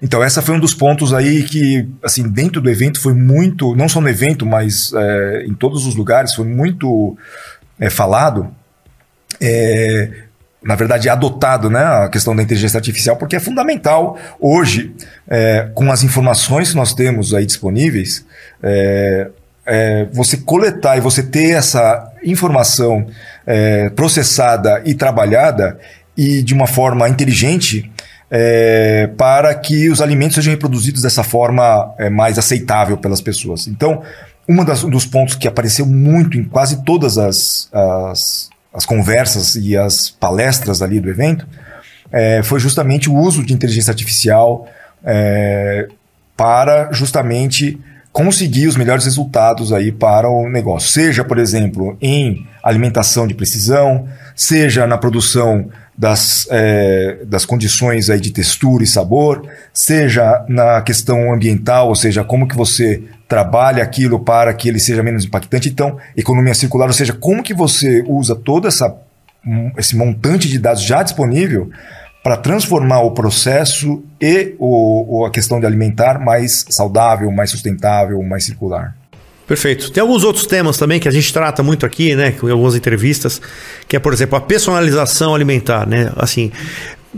Então, 0.01 0.23
essa 0.23 0.41
foi 0.41 0.55
um 0.55 0.59
dos 0.59 0.73
pontos 0.73 1.13
aí 1.13 1.43
que, 1.43 1.85
assim, 2.01 2.23
dentro 2.23 2.61
do 2.61 2.69
evento 2.69 3.01
foi 3.01 3.13
muito, 3.13 3.75
não 3.75 3.89
só 3.89 3.99
no 3.99 4.07
evento, 4.07 4.45
mas 4.45 4.93
é, 4.95 5.43
em 5.45 5.53
todos 5.53 5.85
os 5.85 5.95
lugares, 5.95 6.33
foi 6.33 6.45
muito 6.45 7.17
é, 7.77 7.89
falado, 7.89 8.49
é, 9.41 10.09
na 10.61 10.75
verdade, 10.75 11.09
adotado 11.09 11.69
né, 11.69 11.79
a 11.79 12.09
questão 12.09 12.35
da 12.35 12.43
inteligência 12.43 12.77
artificial, 12.77 13.15
porque 13.15 13.35
é 13.35 13.39
fundamental 13.39 14.17
hoje, 14.39 14.93
é, 15.27 15.69
com 15.73 15.89
as 15.91 16.03
informações 16.03 16.71
que 16.71 16.75
nós 16.75 16.93
temos 16.93 17.33
aí 17.33 17.45
disponíveis, 17.45 18.25
é, 18.61 19.29
é, 19.65 20.07
você 20.11 20.35
coletar 20.37 20.97
e 20.97 21.01
você 21.01 21.23
ter 21.23 21.51
essa 21.51 22.11
informação 22.23 23.07
é, 23.45 23.89
processada 23.91 24.81
e 24.85 24.93
trabalhada 24.93 25.79
e 26.17 26.41
de 26.41 26.53
uma 26.53 26.67
forma 26.67 27.07
inteligente 27.07 27.89
é, 28.29 29.09
para 29.17 29.55
que 29.55 29.89
os 29.89 30.01
alimentos 30.01 30.35
sejam 30.35 30.51
reproduzidos 30.51 31.01
dessa 31.01 31.23
forma 31.23 31.93
é, 31.97 32.09
mais 32.09 32.37
aceitável 32.37 32.97
pelas 32.97 33.21
pessoas. 33.21 33.67
Então, 33.67 34.03
um 34.47 34.89
dos 34.89 35.05
pontos 35.05 35.35
que 35.35 35.47
apareceu 35.47 35.85
muito 35.85 36.37
em 36.37 36.43
quase 36.43 36.83
todas 36.83 37.17
as, 37.17 37.69
as 37.71 38.49
as 38.73 38.85
conversas 38.85 39.55
e 39.55 39.75
as 39.75 40.09
palestras 40.09 40.81
ali 40.81 40.99
do 40.99 41.09
evento, 41.09 41.47
é, 42.11 42.41
foi 42.43 42.59
justamente 42.59 43.09
o 43.09 43.15
uso 43.15 43.43
de 43.43 43.53
inteligência 43.53 43.91
artificial 43.91 44.67
é, 45.03 45.87
para 46.35 46.91
justamente 46.91 47.79
conseguir 48.11 48.67
os 48.67 48.75
melhores 48.75 49.05
resultados 49.05 49.71
aí 49.71 49.91
para 49.91 50.29
o 50.29 50.49
negócio. 50.49 50.89
Seja, 50.89 51.23
por 51.23 51.37
exemplo, 51.37 51.97
em 52.01 52.47
alimentação 52.63 53.27
de 53.27 53.33
precisão, 53.33 54.07
seja 54.35 54.87
na 54.87 54.97
produção 54.97 55.69
das, 55.99 56.47
é, 56.49 57.25
das 57.25 57.43
condições 57.43 58.09
aí 58.09 58.21
de 58.21 58.31
textura 58.31 58.81
e 58.81 58.87
sabor, 58.87 59.45
seja 59.73 60.45
na 60.47 60.81
questão 60.81 61.33
ambiental, 61.33 61.89
ou 61.89 61.95
seja, 61.95 62.23
como 62.23 62.47
que 62.47 62.55
você 62.55 63.03
trabalha 63.27 63.83
aquilo 63.83 64.17
para 64.17 64.53
que 64.53 64.69
ele 64.69 64.79
seja 64.79 65.03
menos 65.03 65.25
impactante. 65.25 65.67
Então, 65.67 65.97
economia 66.15 66.53
circular, 66.53 66.87
ou 66.87 66.93
seja, 66.93 67.11
como 67.11 67.43
que 67.43 67.53
você 67.53 68.01
usa 68.07 68.33
todo 68.33 68.65
essa, 68.65 68.95
esse 69.77 69.97
montante 69.97 70.47
de 70.47 70.57
dados 70.57 70.83
já 70.83 71.03
disponível 71.03 71.69
para 72.23 72.37
transformar 72.37 73.01
o 73.01 73.11
processo 73.11 74.01
e 74.21 74.55
o, 74.57 75.25
a 75.25 75.31
questão 75.31 75.59
de 75.59 75.65
alimentar 75.65 76.17
mais 76.17 76.65
saudável, 76.69 77.29
mais 77.29 77.49
sustentável, 77.51 78.23
mais 78.23 78.45
circular. 78.45 78.95
Perfeito. 79.49 79.91
Tem 79.91 79.99
alguns 79.99 80.23
outros 80.23 80.45
temas 80.45 80.77
também 80.77 80.99
que 80.99 81.07
a 81.07 81.11
gente 81.11 81.33
trata 81.33 81.63
muito 81.63 81.83
aqui, 81.83 82.15
né, 82.15 82.35
em 82.43 82.51
algumas 82.51 82.75
entrevistas, 82.75 83.41
que 83.87 83.95
é, 83.95 83.99
por 83.99 84.13
exemplo, 84.13 84.37
a 84.37 84.41
personalização 84.41 85.33
alimentar, 85.33 85.87
né? 85.87 86.11
Assim, 86.17 86.51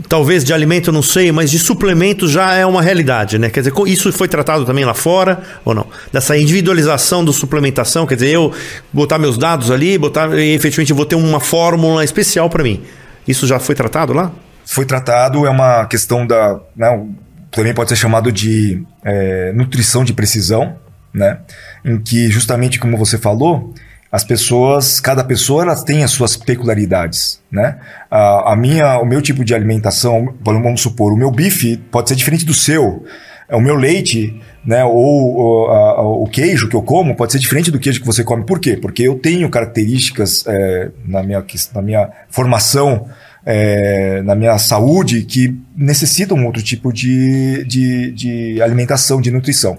talvez 0.08 0.42
de 0.46 0.54
alimento 0.54 0.94
não 0.94 1.02
sei, 1.02 1.30
mas 1.30 1.52
de 1.52 1.60
suplemento 1.60 2.30
já 2.30 2.54
é 2.54 2.66
uma 2.66 2.82
realidade, 2.82 3.38
né? 3.38 3.50
Quer 3.50 3.60
dizer, 3.60 3.74
isso 3.86 4.10
foi 4.14 4.30
tratado 4.30 4.64
também 4.64 4.86
lá 4.86 4.94
fora 4.94 5.42
ou 5.66 5.76
não? 5.76 5.86
Dessa 6.14 6.38
individualização 6.38 7.26
do 7.26 7.34
suplementação, 7.34 8.08
quer 8.08 8.16
dizer, 8.16 8.30
eu 8.30 8.54
botar 8.94 9.18
meus 9.18 9.38
dados 9.38 9.70
ali, 9.70 9.98
botar 9.98 10.34
e 10.40 10.54
efetivamente 10.54 10.94
vou 10.94 11.06
ter 11.06 11.16
uma 11.16 11.42
fórmula 11.42 12.02
especial 12.02 12.50
para 12.50 12.64
mim. 12.64 12.82
Isso 13.28 13.46
já 13.46 13.60
foi 13.60 13.76
tratado 13.76 14.14
lá? 14.14 14.32
Foi 14.66 14.86
tratado, 14.86 15.46
é 15.46 15.50
uma 15.50 15.86
questão 15.86 16.26
da, 16.26 16.62
né, 16.78 17.08
também 17.52 17.74
pode 17.74 17.90
ser 17.90 17.98
chamado 17.98 18.32
de 18.32 18.82
é, 19.04 19.52
nutrição 19.52 20.06
de 20.06 20.14
precisão, 20.14 20.78
né? 21.14 21.40
Em 21.84 22.00
que 22.00 22.30
justamente 22.30 22.80
como 22.80 22.98
você 22.98 23.18
falou, 23.18 23.74
as 24.12 24.24
pessoas, 24.24 25.00
cada 25.00 25.24
pessoa 25.24 25.64
ela 25.64 25.86
tem 25.86 26.04
as 26.04 26.12
suas 26.12 26.36
peculiaridades, 26.36 27.42
né? 27.52 27.78
A, 28.10 28.54
a 28.54 28.56
minha, 28.56 29.00
o 29.00 29.06
meu 29.06 29.22
tipo 29.22 29.46
de 29.46 29.56
alimentação, 29.56 30.34
vamos 30.44 30.82
supor, 30.82 31.14
o 31.14 31.18
meu 31.18 31.32
bife 31.32 31.78
pode 31.78 32.10
ser 32.10 32.16
diferente 32.16 32.46
do 32.46 32.54
seu, 32.54 33.06
o 33.50 33.60
meu 33.60 33.76
leite, 33.76 34.42
né? 34.66 34.84
Ou, 34.84 35.36
ou 35.36 35.72
a, 35.72 36.02
o 36.02 36.28
queijo 36.28 36.68
que 36.68 36.76
eu 36.76 36.82
como 36.82 37.16
pode 37.16 37.32
ser 37.32 37.40
diferente 37.40 37.72
do 37.72 37.80
queijo 37.80 38.02
que 38.02 38.06
você 38.06 38.24
come. 38.24 38.46
Por 38.46 38.60
quê? 38.60 38.78
Porque 38.78 39.04
eu 39.04 39.16
tenho 39.16 39.50
características 39.50 40.46
é, 40.48 40.90
na 41.06 41.24
minha 41.24 41.44
na 41.74 41.82
minha 41.82 42.10
formação 42.30 43.08
é, 43.46 44.22
na 44.22 44.36
minha 44.36 44.58
saúde 44.58 45.24
que 45.24 45.56
necessitam 45.76 46.46
outro 46.46 46.62
tipo 46.62 46.94
de, 46.94 47.64
de, 47.66 48.12
de 48.12 48.62
alimentação, 48.62 49.20
de 49.20 49.32
nutrição. 49.32 49.78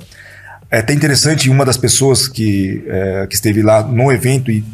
É 0.73 0.79
até 0.79 0.95
interessante, 0.95 1.51
uma 1.51 1.67
das 1.67 1.77
pessoas 1.77 2.27
que, 2.27 2.83
é, 2.87 3.27
que 3.27 3.35
esteve 3.35 3.61
lá 3.61 3.83
no 3.83 4.11
evento 4.11 4.51
e 4.51 4.65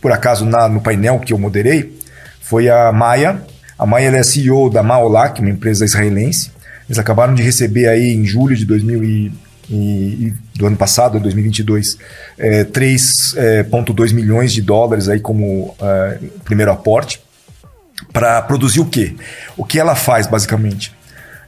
por 0.00 0.12
acaso 0.12 0.44
na, 0.44 0.68
no 0.68 0.80
painel 0.80 1.18
que 1.18 1.32
eu 1.32 1.38
moderei 1.38 1.98
foi 2.40 2.68
a 2.68 2.92
Maia. 2.92 3.42
A 3.76 3.84
Maia 3.84 4.06
é 4.06 4.22
CEO 4.22 4.70
da 4.70 4.84
Maolac, 4.84 5.40
uma 5.40 5.50
empresa 5.50 5.84
israelense. 5.84 6.52
Eles 6.88 6.96
acabaram 6.96 7.34
de 7.34 7.42
receber 7.42 7.88
aí 7.88 8.14
em 8.14 8.24
julho 8.24 8.54
de 8.54 8.64
2000 8.64 9.02
e, 9.02 9.32
e, 9.68 10.32
do 10.54 10.64
ano 10.64 10.76
passado, 10.76 11.18
2022, 11.18 11.98
é, 12.38 12.62
3,2 12.62 14.10
é, 14.10 14.14
milhões 14.14 14.52
de 14.52 14.62
dólares 14.62 15.08
aí 15.08 15.18
como 15.18 15.74
é, 15.82 16.18
primeiro 16.44 16.70
aporte 16.70 17.20
para 18.12 18.40
produzir 18.42 18.78
o 18.78 18.86
quê? 18.86 19.16
O 19.56 19.64
que 19.64 19.80
ela 19.80 19.96
faz 19.96 20.28
basicamente? 20.28 20.94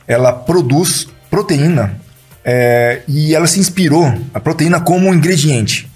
Ela 0.08 0.32
produz 0.32 1.06
proteína 1.30 1.99
é, 2.44 3.02
e 3.06 3.34
ela 3.34 3.46
se 3.46 3.60
inspirou 3.60 4.12
a 4.32 4.40
proteína 4.40 4.80
como 4.80 5.08
um 5.08 5.14
ingrediente, 5.14 5.90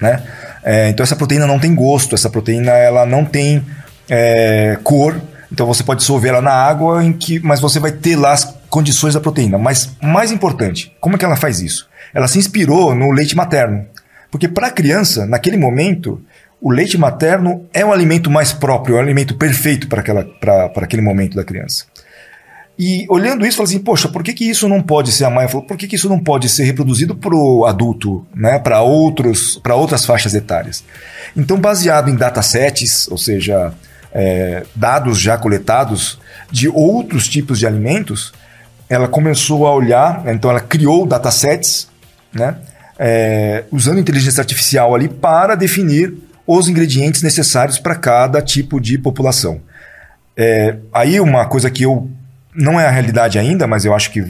né? 0.00 0.22
É, 0.64 0.88
então 0.88 1.04
essa 1.04 1.16
proteína 1.16 1.46
não 1.46 1.58
tem 1.58 1.74
gosto, 1.74 2.14
essa 2.14 2.28
proteína 2.28 2.72
ela 2.72 3.06
não 3.06 3.24
tem 3.24 3.64
é, 4.08 4.78
cor, 4.82 5.20
então 5.50 5.66
você 5.66 5.82
pode 5.82 6.00
dissolver 6.00 6.30
ela 6.30 6.42
na 6.42 6.52
água, 6.52 7.04
em 7.04 7.12
que, 7.12 7.38
mas 7.40 7.60
você 7.60 7.78
vai 7.78 7.92
ter 7.92 8.16
lá 8.16 8.32
as 8.32 8.56
condições 8.68 9.14
da 9.14 9.20
proteína. 9.20 9.58
Mas 9.58 9.96
mais 10.02 10.32
importante, 10.32 10.94
como 11.00 11.14
é 11.14 11.18
que 11.18 11.24
ela 11.24 11.36
faz 11.36 11.60
isso? 11.60 11.88
Ela 12.12 12.26
se 12.26 12.38
inspirou 12.38 12.94
no 12.94 13.10
leite 13.12 13.36
materno, 13.36 13.86
porque 14.30 14.48
para 14.48 14.66
a 14.66 14.70
criança 14.70 15.24
naquele 15.24 15.56
momento 15.56 16.20
o 16.60 16.70
leite 16.70 16.98
materno 16.98 17.66
é 17.72 17.84
o 17.84 17.92
alimento 17.92 18.30
mais 18.30 18.52
próprio, 18.52 18.96
é 18.96 18.98
o 18.98 19.02
alimento 19.02 19.36
perfeito 19.36 19.88
para 19.88 20.72
aquele 20.76 21.02
momento 21.02 21.36
da 21.36 21.44
criança. 21.44 21.84
E 22.78 23.06
olhando 23.08 23.46
isso, 23.46 23.56
falei 23.56 23.72
assim, 23.72 23.82
poxa, 23.82 24.06
por 24.06 24.22
que, 24.22 24.34
que 24.34 24.44
isso 24.44 24.68
não 24.68 24.82
pode 24.82 25.10
ser, 25.10 25.24
a 25.24 25.30
Maia 25.30 25.48
falou, 25.48 25.66
por 25.66 25.78
que, 25.78 25.88
que 25.88 25.96
isso 25.96 26.10
não 26.10 26.18
pode 26.18 26.48
ser 26.48 26.64
reproduzido 26.64 27.14
para 27.14 27.34
o 27.34 27.64
adulto, 27.64 28.26
né, 28.34 28.58
para 28.58 28.82
outras 28.82 30.04
faixas 30.04 30.34
etárias? 30.34 30.84
Então, 31.34 31.58
baseado 31.58 32.10
em 32.10 32.16
datasets, 32.16 33.08
ou 33.08 33.16
seja, 33.16 33.72
é, 34.12 34.64
dados 34.74 35.18
já 35.18 35.38
coletados 35.38 36.18
de 36.50 36.68
outros 36.68 37.28
tipos 37.28 37.58
de 37.58 37.66
alimentos, 37.66 38.34
ela 38.90 39.08
começou 39.08 39.66
a 39.66 39.74
olhar, 39.74 40.24
então 40.26 40.50
ela 40.50 40.60
criou 40.60 41.06
datasets, 41.06 41.88
né, 42.30 42.56
é, 42.98 43.64
usando 43.72 43.98
inteligência 43.98 44.42
artificial 44.42 44.94
ali 44.94 45.08
para 45.08 45.54
definir 45.54 46.14
os 46.46 46.68
ingredientes 46.68 47.22
necessários 47.22 47.78
para 47.78 47.94
cada 47.94 48.40
tipo 48.42 48.78
de 48.80 48.98
população. 48.98 49.60
É, 50.36 50.76
aí 50.92 51.18
uma 51.18 51.46
coisa 51.46 51.70
que 51.70 51.82
eu 51.82 52.10
não 52.56 52.80
é 52.80 52.86
a 52.86 52.90
realidade 52.90 53.38
ainda, 53.38 53.66
mas 53.66 53.84
eu 53.84 53.94
acho 53.94 54.10
que 54.10 54.24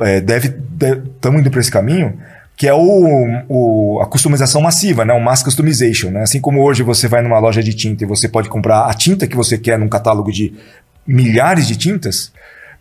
é, 0.00 0.20
deve 0.20 0.48
estamos 0.48 1.40
indo 1.40 1.50
para 1.50 1.60
esse 1.60 1.70
caminho, 1.70 2.18
que 2.56 2.66
é 2.66 2.74
o, 2.74 3.44
o, 3.48 4.00
a 4.00 4.06
customização 4.06 4.60
massiva, 4.60 5.04
né? 5.04 5.12
o 5.12 5.20
mass 5.20 5.42
customization. 5.42 6.10
Né? 6.10 6.22
Assim 6.22 6.40
como 6.40 6.62
hoje 6.62 6.82
você 6.82 7.08
vai 7.08 7.22
numa 7.22 7.38
loja 7.38 7.62
de 7.62 7.74
tinta 7.74 8.04
e 8.04 8.06
você 8.06 8.28
pode 8.28 8.48
comprar 8.48 8.86
a 8.86 8.94
tinta 8.94 9.26
que 9.26 9.36
você 9.36 9.58
quer 9.58 9.78
num 9.78 9.88
catálogo 9.88 10.30
de 10.30 10.54
milhares 11.06 11.66
de 11.66 11.76
tintas, 11.76 12.32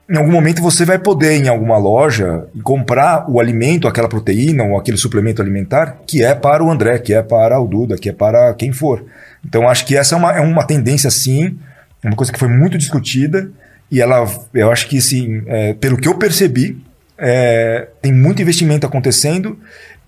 em 0.09 0.17
algum 0.17 0.31
momento 0.31 0.61
você 0.61 0.85
vai 0.85 0.99
poder 0.99 1.33
em 1.33 1.47
alguma 1.47 1.77
loja 1.77 2.45
comprar 2.63 3.29
o 3.29 3.39
alimento, 3.39 3.87
aquela 3.87 4.07
proteína 4.07 4.63
ou 4.63 4.77
aquele 4.77 4.97
suplemento 4.97 5.41
alimentar 5.41 5.97
que 6.05 6.23
é 6.23 6.35
para 6.35 6.63
o 6.63 6.69
André, 6.69 6.99
que 6.99 7.13
é 7.13 7.21
para 7.21 7.59
o 7.59 7.67
Duda, 7.67 7.97
que 7.97 8.09
é 8.09 8.13
para 8.13 8.53
quem 8.53 8.71
for. 8.71 9.03
Então 9.43 9.67
acho 9.67 9.85
que 9.85 9.97
essa 9.97 10.15
é 10.15 10.17
uma, 10.17 10.31
é 10.31 10.41
uma 10.41 10.65
tendência 10.65 11.09
sim, 11.09 11.57
uma 12.03 12.15
coisa 12.15 12.31
que 12.31 12.39
foi 12.39 12.47
muito 12.47 12.77
discutida 12.77 13.49
e 13.91 14.01
ela, 14.01 14.25
eu 14.53 14.71
acho 14.71 14.87
que 14.87 14.99
sim, 15.01 15.43
é, 15.47 15.73
pelo 15.73 15.97
que 15.97 16.07
eu 16.07 16.15
percebi, 16.15 16.77
é, 17.17 17.87
tem 18.01 18.11
muito 18.11 18.41
investimento 18.41 18.85
acontecendo 18.85 19.57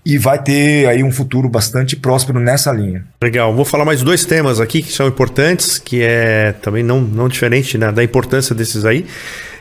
e 0.04 0.16
vai 0.16 0.42
ter 0.42 0.86
aí 0.86 1.02
um 1.02 1.10
futuro 1.10 1.48
bastante 1.48 1.96
próspero 1.96 2.40
nessa 2.40 2.72
linha. 2.72 3.04
Legal, 3.22 3.54
vou 3.54 3.64
falar 3.64 3.84
mais 3.84 4.02
dois 4.02 4.24
temas 4.24 4.60
aqui 4.60 4.82
que 4.82 4.92
são 4.92 5.06
importantes, 5.06 5.78
que 5.78 6.02
é 6.02 6.52
também 6.62 6.82
não, 6.82 7.00
não 7.00 7.28
diferente 7.28 7.76
né, 7.76 7.92
da 7.92 8.02
importância 8.02 8.54
desses 8.54 8.84
aí 8.84 9.06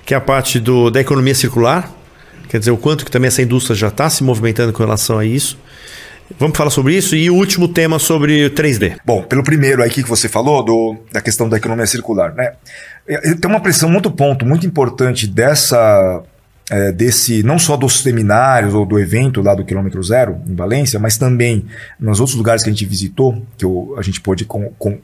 que 0.07 0.13
é 0.13 0.17
a 0.17 0.21
parte 0.21 0.57
do, 0.57 0.89
da 0.89 1.01
economia 1.01 1.35
circular, 1.35 1.91
quer 2.47 2.59
dizer, 2.59 2.71
o 2.71 2.77
quanto 2.77 3.03
que 3.03 3.11
também 3.11 3.27
essa 3.27 3.41
indústria 3.41 3.75
já 3.75 3.89
está 3.89 4.09
se 4.09 4.23
movimentando 4.23 4.71
com 4.71 4.81
relação 4.81 5.19
a 5.19 5.25
isso. 5.25 5.59
Vamos 6.37 6.57
falar 6.57 6.69
sobre 6.69 6.95
isso 6.95 7.15
e 7.15 7.29
o 7.29 7.35
último 7.35 7.67
tema 7.67 7.99
sobre 7.99 8.49
3D. 8.49 8.97
Bom, 9.05 9.23
pelo 9.23 9.43
primeiro 9.43 9.81
aí 9.81 9.89
que 9.89 10.03
você 10.03 10.27
falou 10.27 10.63
do, 10.63 10.97
da 11.11 11.21
questão 11.21 11.47
da 11.47 11.57
economia 11.57 11.85
circular, 11.85 12.33
né? 12.33 12.53
É, 13.07 13.33
tem 13.33 13.49
uma 13.49 13.61
pressão, 13.61 13.93
outro 13.93 14.11
ponto 14.11 14.45
muito 14.45 14.67
importante 14.67 15.25
dessa 15.25 16.23
é, 16.69 16.91
desse 16.91 17.43
não 17.43 17.57
só 17.57 17.77
dos 17.77 18.01
seminários 18.01 18.73
ou 18.73 18.85
do 18.85 18.99
evento 18.99 19.41
lá 19.41 19.55
do 19.55 19.63
quilômetro 19.63 20.03
zero 20.03 20.41
em 20.45 20.55
Valência, 20.55 20.99
mas 20.99 21.17
também 21.17 21.65
nos 21.99 22.19
outros 22.19 22.37
lugares 22.37 22.61
que 22.61 22.69
a 22.69 22.73
gente 22.73 22.85
visitou, 22.85 23.41
que 23.57 23.63
eu, 23.63 23.95
a 23.97 24.01
gente 24.01 24.19
pôde 24.19 24.45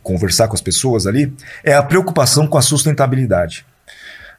conversar 0.03 0.47
com 0.47 0.55
as 0.55 0.61
pessoas 0.61 1.07
ali, 1.07 1.33
é 1.63 1.73
a 1.73 1.83
preocupação 1.83 2.47
com 2.47 2.57
a 2.57 2.61
sustentabilidade. 2.61 3.65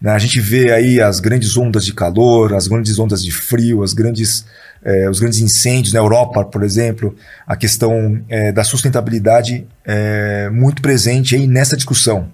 Né? 0.00 0.12
A 0.12 0.19
gente 0.19 0.38
vê 0.38 0.71
aí 0.71 1.00
as 1.00 1.19
grandes 1.19 1.57
ondas 1.57 1.85
de 1.85 1.95
calor, 1.95 2.53
as 2.53 2.67
grandes 2.69 2.99
ondas 2.99 3.23
de 3.23 3.33
frio, 3.33 3.83
as 3.83 3.95
grandes, 3.95 4.45
eh, 4.85 5.09
os 5.09 5.19
grandes 5.19 5.41
incêndios 5.41 5.93
na 5.93 6.00
Europa, 6.00 6.45
por 6.45 6.62
exemplo, 6.62 7.14
a 7.47 7.57
questão 7.57 8.23
eh, 8.29 8.53
da 8.53 8.62
sustentabilidade 8.62 9.67
é 9.85 10.50
muito 10.50 10.83
presente 10.83 11.35
aí 11.35 11.47
nessa 11.47 11.76
discussão. 11.76 12.29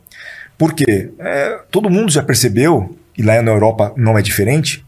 Por 0.59 0.75
quê? 0.75 1.11
É, 1.19 1.59
todo 1.71 1.89
mundo 1.89 2.13
já 2.13 2.23
percebeu, 2.23 2.95
e 3.17 3.23
lá 3.23 3.41
na 3.41 3.51
Europa 3.51 3.95
não 3.97 4.19
é 4.19 4.23
diferente, 4.23 4.85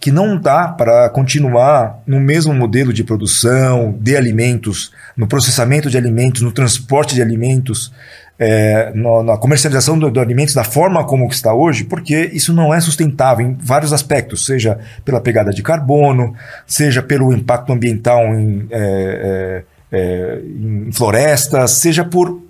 que 0.00 0.12
não 0.12 0.40
dá 0.40 0.68
para 0.68 1.08
continuar 1.08 2.00
no 2.06 2.20
mesmo 2.20 2.54
modelo 2.54 2.92
de 2.92 3.02
produção 3.02 3.96
de 4.00 4.16
alimentos, 4.16 4.92
no 5.16 5.26
processamento 5.26 5.90
de 5.90 5.98
alimentos, 5.98 6.40
no 6.40 6.52
transporte 6.52 7.16
de 7.16 7.22
alimentos, 7.22 7.92
é, 8.38 8.92
no, 8.94 9.22
na 9.22 9.36
comercialização 9.36 9.98
do, 9.98 10.20
alimentos 10.20 10.54
da 10.54 10.62
forma 10.62 11.04
como 11.04 11.26
está 11.26 11.52
hoje, 11.52 11.84
porque 11.84 12.30
isso 12.32 12.52
não 12.52 12.72
é 12.72 12.80
sustentável 12.80 13.46
em 13.46 13.54
vários 13.54 13.92
aspectos, 13.92 14.44
seja 14.44 14.78
pela 15.04 15.20
pegada 15.20 15.50
de 15.50 15.62
carbono, 15.62 16.34
seja 16.66 17.02
pelo 17.02 17.32
impacto 17.32 17.72
ambiental 17.72 18.22
em, 18.34 18.66
é, 18.70 19.64
é, 19.90 19.98
é 19.98 20.40
em 20.44 20.92
florestas, 20.92 21.72
seja 21.72 22.04
por 22.04 22.46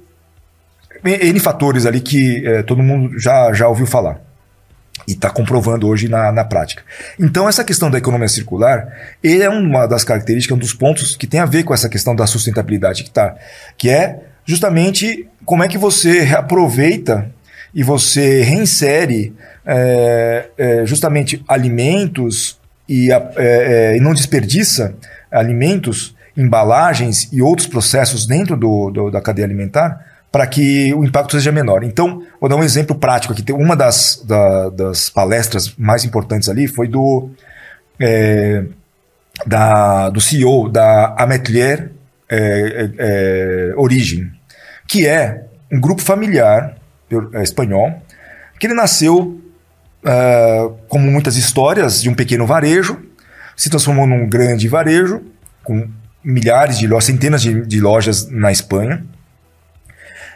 N 1.04 1.40
fatores 1.40 1.86
ali 1.86 2.00
que 2.00 2.46
é, 2.46 2.62
todo 2.62 2.82
mundo 2.82 3.18
já, 3.18 3.52
já 3.52 3.68
ouviu 3.68 3.86
falar 3.86 4.20
e 5.06 5.12
está 5.12 5.30
comprovando 5.30 5.88
hoje 5.88 6.06
na, 6.06 6.30
na 6.30 6.44
prática. 6.44 6.82
Então, 7.18 7.48
essa 7.48 7.64
questão 7.64 7.90
da 7.90 7.96
economia 7.96 8.28
circular 8.28 8.92
é 9.24 9.48
uma 9.48 9.86
das 9.86 10.04
características, 10.04 10.54
um 10.54 10.60
dos 10.60 10.74
pontos 10.74 11.16
que 11.16 11.26
tem 11.26 11.40
a 11.40 11.46
ver 11.46 11.62
com 11.62 11.72
essa 11.72 11.88
questão 11.88 12.14
da 12.14 12.26
sustentabilidade 12.26 13.04
que, 13.04 13.10
tá, 13.10 13.34
que 13.78 13.88
é 13.88 14.20
justamente 14.48 15.28
como 15.44 15.62
é 15.62 15.68
que 15.68 15.76
você 15.76 16.20
reaproveita 16.20 17.30
e 17.74 17.82
você 17.82 18.42
reinsere 18.42 19.34
é, 19.64 20.48
é, 20.56 20.86
justamente 20.86 21.44
alimentos 21.46 22.58
e, 22.88 23.12
é, 23.12 23.30
é, 23.36 23.96
e, 23.98 24.00
não 24.00 24.14
desperdiça 24.14 24.94
alimentos, 25.30 26.16
embalagens 26.34 27.28
e 27.30 27.42
outros 27.42 27.66
processos 27.66 28.26
dentro 28.26 28.56
do, 28.56 28.90
do 28.90 29.10
da 29.10 29.20
cadeia 29.20 29.44
alimentar 29.44 30.02
para 30.32 30.46
que 30.46 30.94
o 30.94 31.04
impacto 31.04 31.32
seja 31.32 31.52
menor. 31.52 31.84
Então, 31.84 32.22
vou 32.40 32.48
dar 32.48 32.56
um 32.56 32.64
exemplo 32.64 32.96
prático 32.96 33.34
aqui. 33.34 33.52
Uma 33.52 33.76
das, 33.76 34.22
da, 34.26 34.70
das 34.70 35.10
palestras 35.10 35.74
mais 35.76 36.04
importantes 36.06 36.48
ali 36.48 36.66
foi 36.66 36.88
do, 36.88 37.28
é, 38.00 38.64
da, 39.46 40.08
do 40.08 40.20
CEO 40.22 40.70
da 40.70 41.14
Ametlier 41.18 41.90
é, 42.30 43.72
Origem, 43.76 44.37
que 44.88 45.06
é 45.06 45.44
um 45.70 45.78
grupo 45.78 46.02
familiar 46.02 46.76
é, 47.34 47.42
espanhol, 47.42 48.02
que 48.58 48.66
ele 48.66 48.74
nasceu, 48.74 49.40
uh, 50.02 50.70
como 50.88 51.08
muitas 51.10 51.36
histórias, 51.36 52.02
de 52.02 52.08
um 52.08 52.14
pequeno 52.14 52.46
varejo, 52.46 52.98
se 53.54 53.70
transformou 53.70 54.06
num 54.06 54.28
grande 54.28 54.66
varejo, 54.66 55.22
com 55.62 55.88
milhares 56.24 56.78
de 56.78 56.86
lojas, 56.86 57.04
centenas 57.04 57.42
de, 57.42 57.66
de 57.66 57.80
lojas 57.80 58.28
na 58.30 58.50
Espanha, 58.50 59.04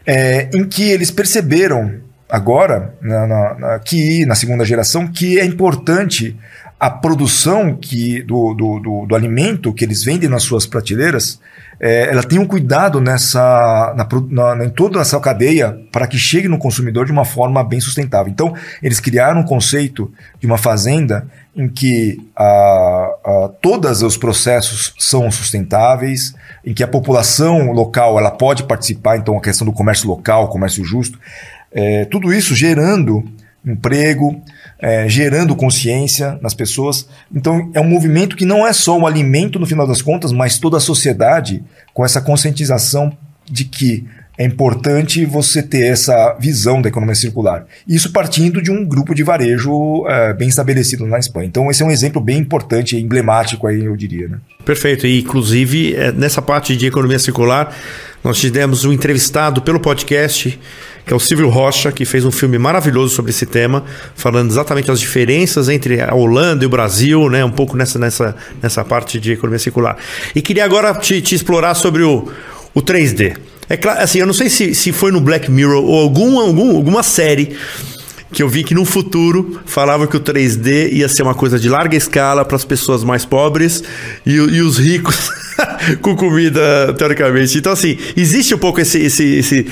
é, 0.06 0.50
em 0.54 0.64
que 0.64 0.82
eles 0.82 1.10
perceberam 1.10 2.00
agora, 2.28 2.94
na, 3.00 3.26
na, 3.26 3.54
na, 3.54 3.78
que 3.78 4.26
na 4.26 4.34
segunda 4.34 4.64
geração, 4.64 5.06
que 5.06 5.38
é 5.38 5.44
importante 5.44 6.36
a 6.78 6.90
produção 6.90 7.76
que, 7.76 8.22
do, 8.22 8.54
do, 8.54 8.80
do, 8.80 9.06
do 9.06 9.14
alimento 9.14 9.72
que 9.72 9.84
eles 9.84 10.02
vendem 10.02 10.28
nas 10.28 10.42
suas 10.42 10.66
prateleiras, 10.66 11.40
é, 11.84 12.08
ela 12.08 12.22
tem 12.22 12.38
um 12.38 12.46
cuidado 12.46 13.00
nessa, 13.00 13.92
na, 13.96 14.54
na, 14.54 14.64
em 14.64 14.70
toda 14.70 15.00
essa 15.00 15.18
cadeia 15.18 15.76
para 15.90 16.06
que 16.06 16.16
chegue 16.16 16.46
no 16.46 16.56
consumidor 16.56 17.06
de 17.06 17.10
uma 17.10 17.24
forma 17.24 17.64
bem 17.64 17.80
sustentável. 17.80 18.30
Então, 18.30 18.54
eles 18.80 19.00
criaram 19.00 19.40
um 19.40 19.44
conceito 19.44 20.08
de 20.38 20.46
uma 20.46 20.56
fazenda 20.56 21.26
em 21.56 21.68
que 21.68 22.24
a, 22.36 22.44
a, 22.44 23.50
todos 23.60 24.00
os 24.00 24.16
processos 24.16 24.94
são 24.96 25.28
sustentáveis, 25.28 26.36
em 26.64 26.72
que 26.72 26.84
a 26.84 26.88
população 26.88 27.72
local 27.72 28.16
ela 28.16 28.30
pode 28.30 28.62
participar, 28.62 29.16
então 29.16 29.36
a 29.36 29.42
questão 29.42 29.66
do 29.66 29.72
comércio 29.72 30.06
local, 30.06 30.48
comércio 30.50 30.84
justo, 30.84 31.18
é, 31.72 32.04
tudo 32.04 32.32
isso 32.32 32.54
gerando 32.54 33.24
emprego, 33.66 34.40
é, 34.82 35.08
gerando 35.08 35.54
consciência 35.54 36.36
nas 36.42 36.54
pessoas. 36.54 37.06
Então, 37.32 37.70
é 37.72 37.80
um 37.80 37.88
movimento 37.88 38.36
que 38.36 38.44
não 38.44 38.66
é 38.66 38.72
só 38.72 38.98
o 38.98 39.06
alimento, 39.06 39.60
no 39.60 39.66
final 39.66 39.86
das 39.86 40.02
contas, 40.02 40.32
mas 40.32 40.58
toda 40.58 40.76
a 40.76 40.80
sociedade 40.80 41.62
com 41.94 42.04
essa 42.04 42.20
conscientização 42.20 43.16
de 43.48 43.64
que 43.64 44.04
é 44.38 44.44
importante 44.44 45.24
você 45.26 45.62
ter 45.62 45.84
essa 45.84 46.36
visão 46.40 46.80
da 46.80 46.88
economia 46.88 47.14
circular. 47.14 47.66
Isso 47.86 48.10
partindo 48.12 48.62
de 48.62 48.70
um 48.70 48.84
grupo 48.84 49.14
de 49.14 49.22
varejo 49.22 50.06
é, 50.06 50.32
bem 50.32 50.48
estabelecido 50.48 51.06
na 51.06 51.18
Espanha. 51.18 51.46
Então, 51.46 51.70
esse 51.70 51.82
é 51.82 51.86
um 51.86 51.90
exemplo 51.90 52.20
bem 52.20 52.38
importante 52.38 52.96
emblemático, 52.96 53.66
aí, 53.66 53.84
eu 53.84 53.96
diria. 53.96 54.28
Né? 54.28 54.38
Perfeito. 54.64 55.06
E, 55.06 55.20
inclusive, 55.20 55.94
é, 55.94 56.10
nessa 56.12 56.40
parte 56.40 56.74
de 56.76 56.86
economia 56.86 57.18
circular, 57.18 57.76
nós 58.24 58.38
tivemos 58.38 58.84
um 58.84 58.92
entrevistado 58.92 59.60
pelo 59.60 59.78
podcast 59.78 60.58
que 61.04 61.12
é 61.12 61.16
o 61.16 61.20
Silvio 61.20 61.48
Rocha, 61.48 61.90
que 61.90 62.04
fez 62.04 62.24
um 62.24 62.30
filme 62.30 62.58
maravilhoso 62.58 63.14
sobre 63.14 63.30
esse 63.32 63.44
tema, 63.44 63.84
falando 64.14 64.50
exatamente 64.50 64.88
as 64.88 65.00
diferenças 65.00 65.68
entre 65.68 66.00
a 66.00 66.14
Holanda 66.14 66.62
e 66.62 66.66
o 66.66 66.70
Brasil, 66.70 67.28
né? 67.28 67.44
Um 67.44 67.50
pouco 67.50 67.76
nessa, 67.76 67.98
nessa, 67.98 68.36
nessa 68.62 68.84
parte 68.84 69.18
de 69.18 69.32
economia 69.32 69.58
circular. 69.58 69.96
E 70.34 70.40
queria 70.40 70.64
agora 70.64 70.94
te, 70.94 71.20
te 71.20 71.34
explorar 71.34 71.74
sobre 71.74 72.02
o, 72.02 72.30
o 72.72 72.80
3D. 72.80 73.36
É 73.68 73.76
claro, 73.76 74.00
assim, 74.00 74.18
eu 74.18 74.26
não 74.26 74.34
sei 74.34 74.48
se, 74.48 74.74
se 74.74 74.92
foi 74.92 75.10
no 75.10 75.20
Black 75.20 75.50
Mirror 75.50 75.82
ou 75.84 75.98
algum, 76.00 76.38
algum, 76.40 76.76
alguma 76.76 77.02
série 77.02 77.56
que 78.32 78.42
eu 78.42 78.48
vi 78.48 78.64
que 78.64 78.74
no 78.74 78.84
futuro 78.84 79.60
falava 79.66 80.06
que 80.06 80.16
o 80.16 80.20
3D 80.20 80.90
ia 80.92 81.08
ser 81.08 81.22
uma 81.22 81.34
coisa 81.34 81.58
de 81.58 81.68
larga 81.68 81.96
escala 81.96 82.44
para 82.44 82.56
as 82.56 82.64
pessoas 82.64 83.04
mais 83.04 83.26
pobres 83.26 83.84
e, 84.24 84.32
e 84.32 84.62
os 84.62 84.78
ricos 84.78 85.30
com 86.00 86.16
comida, 86.16 86.94
teoricamente. 86.96 87.58
Então, 87.58 87.72
assim, 87.72 87.98
existe 88.16 88.54
um 88.54 88.58
pouco 88.58 88.80
esse, 88.80 88.98
esse, 88.98 89.24
esse 89.34 89.66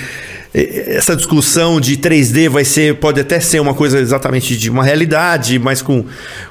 essa 0.53 1.15
discussão 1.15 1.81
de 1.81 1.97
3D 1.97 2.49
vai 2.49 2.65
ser 2.65 2.97
pode 2.97 3.21
até 3.21 3.39
ser 3.39 3.61
uma 3.61 3.73
coisa 3.73 4.01
exatamente 4.01 4.57
de 4.57 4.69
uma 4.69 4.83
realidade, 4.83 5.61
mas 5.61 5.81
com 5.81 6.05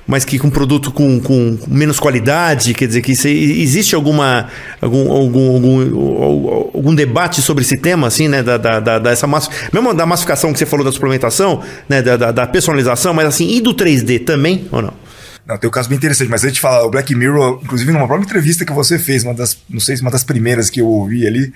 mas 0.08 0.24
que 0.24 0.40
com 0.40 0.50
produto 0.50 0.90
com, 0.90 1.20
com 1.20 1.60
menos 1.68 2.00
qualidade, 2.00 2.74
quer 2.74 2.88
dizer 2.88 3.02
que 3.02 3.12
existe 3.12 3.96
alguma 3.96 4.48
algum, 4.82 5.12
algum, 5.12 5.54
algum, 5.54 6.50
algum, 6.74 6.96
debate 6.96 7.42
sobre 7.42 7.64
esse 7.64 7.78
tema 7.78 8.08
assim, 8.08 8.30
né, 8.30 8.42
da, 8.42 8.58
da, 8.58 8.80
da 8.80 9.00
dessa 9.00 9.28
mass... 9.28 9.50
mesmo 9.74 9.94
da 9.94 10.06
massificação 10.06 10.54
que 10.54 10.60
você 10.60 10.66
falou 10.66 10.86
da 10.86 10.92
suplementação, 10.94 11.62
né, 11.90 12.02
da, 12.02 12.16
da, 12.16 12.32
da 12.32 12.48
personalização, 12.48 13.14
mas 13.14 13.28
assim, 13.28 13.50
e 13.50 13.60
do 13.60 13.74
3D 13.74 14.24
também 14.24 14.66
ou 14.72 14.82
não? 14.82 14.94
Não, 15.50 15.58
tem 15.58 15.68
um 15.68 15.72
caso 15.72 15.90
bem 15.90 15.98
interessante, 15.98 16.30
mas 16.30 16.44
antes 16.44 16.56
de 16.56 16.62
falar, 16.62 16.86
o 16.86 16.92
Black 16.92 17.16
Mirror, 17.16 17.60
inclusive 17.64 17.92
numa 17.92 18.06
própria 18.06 18.24
entrevista 18.24 18.64
que 18.64 18.72
você 18.72 19.00
fez, 19.00 19.24
uma 19.24 19.34
das, 19.34 19.58
não 19.68 19.80
sei 19.80 19.98
se 19.98 20.04
uma 20.04 20.12
das 20.12 20.24
primeiras 20.24 20.70
que 20.70 20.80
eu 20.80 20.86
ouvi 20.86 21.26
ali, 21.26 21.52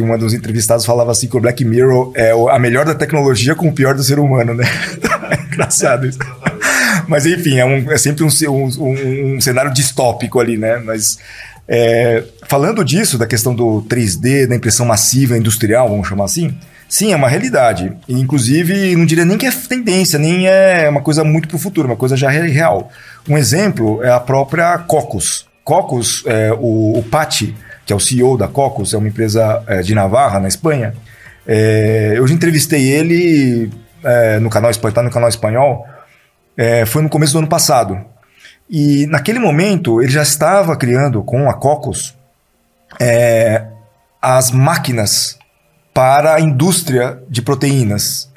que 0.00 0.02
uma 0.02 0.16
dos 0.16 0.32
entrevistados 0.32 0.86
falava 0.86 1.12
assim 1.12 1.28
que 1.28 1.36
o 1.36 1.40
Black 1.40 1.62
Mirror 1.62 2.12
é 2.16 2.32
a 2.32 2.58
melhor 2.58 2.86
da 2.86 2.94
tecnologia 2.94 3.54
com 3.54 3.68
o 3.68 3.72
pior 3.72 3.94
do 3.94 4.02
ser 4.02 4.18
humano, 4.18 4.54
né? 4.54 4.64
é 5.30 5.44
engraçado 5.52 6.06
isso. 6.06 6.18
Mas 7.06 7.26
enfim, 7.26 7.58
é, 7.58 7.64
um, 7.64 7.90
é 7.92 7.98
sempre 7.98 8.24
um, 8.24 8.28
um, 8.48 9.34
um, 9.34 9.40
cenário 9.40 9.72
distópico 9.72 10.40
ali, 10.40 10.56
né? 10.56 10.78
Mas 10.78 11.18
é, 11.68 12.24
falando 12.48 12.82
disso, 12.82 13.18
da 13.18 13.26
questão 13.26 13.54
do 13.54 13.84
3D, 13.88 14.46
da 14.46 14.56
impressão 14.56 14.86
massiva 14.86 15.36
industrial, 15.36 15.88
vamos 15.88 16.08
chamar 16.08 16.24
assim, 16.24 16.56
sim, 16.88 17.12
é 17.12 17.16
uma 17.16 17.28
realidade. 17.28 17.92
E, 18.08 18.18
inclusive, 18.18 18.96
não 18.96 19.04
diria 19.04 19.26
nem 19.26 19.36
que 19.36 19.46
é 19.46 19.50
tendência, 19.50 20.18
nem 20.18 20.48
é 20.48 20.88
uma 20.88 21.02
coisa 21.02 21.22
muito 21.22 21.46
para 21.46 21.56
o 21.56 21.60
futuro, 21.60 21.86
uma 21.86 21.96
coisa 21.96 22.16
já 22.16 22.30
real. 22.30 22.90
Um 23.28 23.36
exemplo 23.36 24.02
é 24.02 24.10
a 24.10 24.20
própria 24.20 24.78
Cocos. 24.78 25.46
Cocos, 25.62 26.24
é, 26.26 26.52
o, 26.52 26.98
o 26.98 27.02
que 27.90 27.92
é 27.92 27.96
o 27.96 27.98
CEO 27.98 28.36
da 28.36 28.46
Cocos, 28.46 28.94
é 28.94 28.96
uma 28.96 29.08
empresa 29.08 29.64
é, 29.66 29.82
de 29.82 29.96
Navarra, 29.96 30.38
na 30.38 30.46
Espanha. 30.46 30.94
É, 31.44 32.12
eu 32.14 32.24
entrevistei 32.28 32.88
ele 32.88 33.68
é, 34.04 34.38
no 34.38 34.48
canal 34.48 34.70
espanhol, 34.70 34.94
tá 34.94 35.02
no 35.02 35.10
canal 35.10 35.28
espanhol, 35.28 35.84
é, 36.56 36.86
foi 36.86 37.02
no 37.02 37.08
começo 37.08 37.32
do 37.32 37.40
ano 37.40 37.48
passado. 37.48 38.00
E 38.68 39.06
naquele 39.08 39.40
momento 39.40 40.00
ele 40.00 40.12
já 40.12 40.22
estava 40.22 40.76
criando 40.76 41.20
com 41.24 41.50
a 41.50 41.54
Cocos 41.54 42.16
é, 43.00 43.64
as 44.22 44.52
máquinas 44.52 45.36
para 45.92 46.36
a 46.36 46.40
indústria 46.40 47.20
de 47.28 47.42
proteínas. 47.42 48.29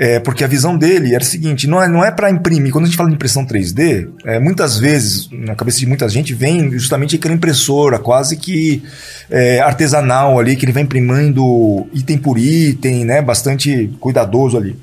É, 0.00 0.20
porque 0.20 0.44
a 0.44 0.46
visão 0.46 0.78
dele 0.78 1.12
era 1.12 1.24
o 1.24 1.26
seguinte: 1.26 1.66
não 1.66 1.82
é, 1.82 1.88
não 1.88 2.04
é 2.04 2.12
para 2.12 2.30
imprimir. 2.30 2.70
Quando 2.70 2.84
a 2.84 2.86
gente 2.86 2.96
fala 2.96 3.08
de 3.08 3.16
impressão 3.16 3.44
3D, 3.44 4.08
é, 4.24 4.38
muitas 4.38 4.78
vezes, 4.78 5.28
na 5.32 5.56
cabeça 5.56 5.80
de 5.80 5.86
muita 5.86 6.08
gente, 6.08 6.32
vem 6.32 6.70
justamente 6.70 7.16
aquela 7.16 7.34
impressora 7.34 7.98
quase 7.98 8.36
que 8.36 8.84
é, 9.28 9.58
artesanal 9.58 10.38
ali, 10.38 10.54
que 10.54 10.64
ele 10.64 10.70
vai 10.70 10.84
imprimindo 10.84 11.88
item 11.92 12.16
por 12.16 12.38
item, 12.38 13.04
né, 13.04 13.20
bastante 13.20 13.90
cuidadoso 13.98 14.56
ali. 14.56 14.78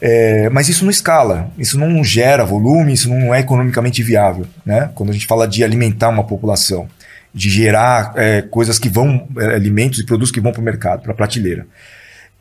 É, 0.00 0.48
mas 0.48 0.68
isso 0.68 0.82
não 0.84 0.90
escala, 0.90 1.50
isso 1.58 1.78
não 1.78 2.02
gera 2.02 2.44
volume, 2.44 2.94
isso 2.94 3.08
não 3.08 3.34
é 3.34 3.40
economicamente 3.40 4.02
viável. 4.02 4.46
Né? 4.64 4.90
Quando 4.94 5.10
a 5.10 5.12
gente 5.12 5.26
fala 5.26 5.46
de 5.46 5.62
alimentar 5.62 6.08
uma 6.08 6.24
população, 6.24 6.88
de 7.34 7.50
gerar 7.50 8.12
é, 8.16 8.42
coisas 8.42 8.78
que 8.78 8.88
vão, 8.88 9.26
é, 9.38 9.54
alimentos 9.54 9.98
e 9.98 10.06
produtos 10.06 10.30
que 10.30 10.40
vão 10.40 10.52
para 10.52 10.60
o 10.60 10.64
mercado, 10.64 11.02
para 11.02 11.12
a 11.12 11.14
prateleira. 11.14 11.66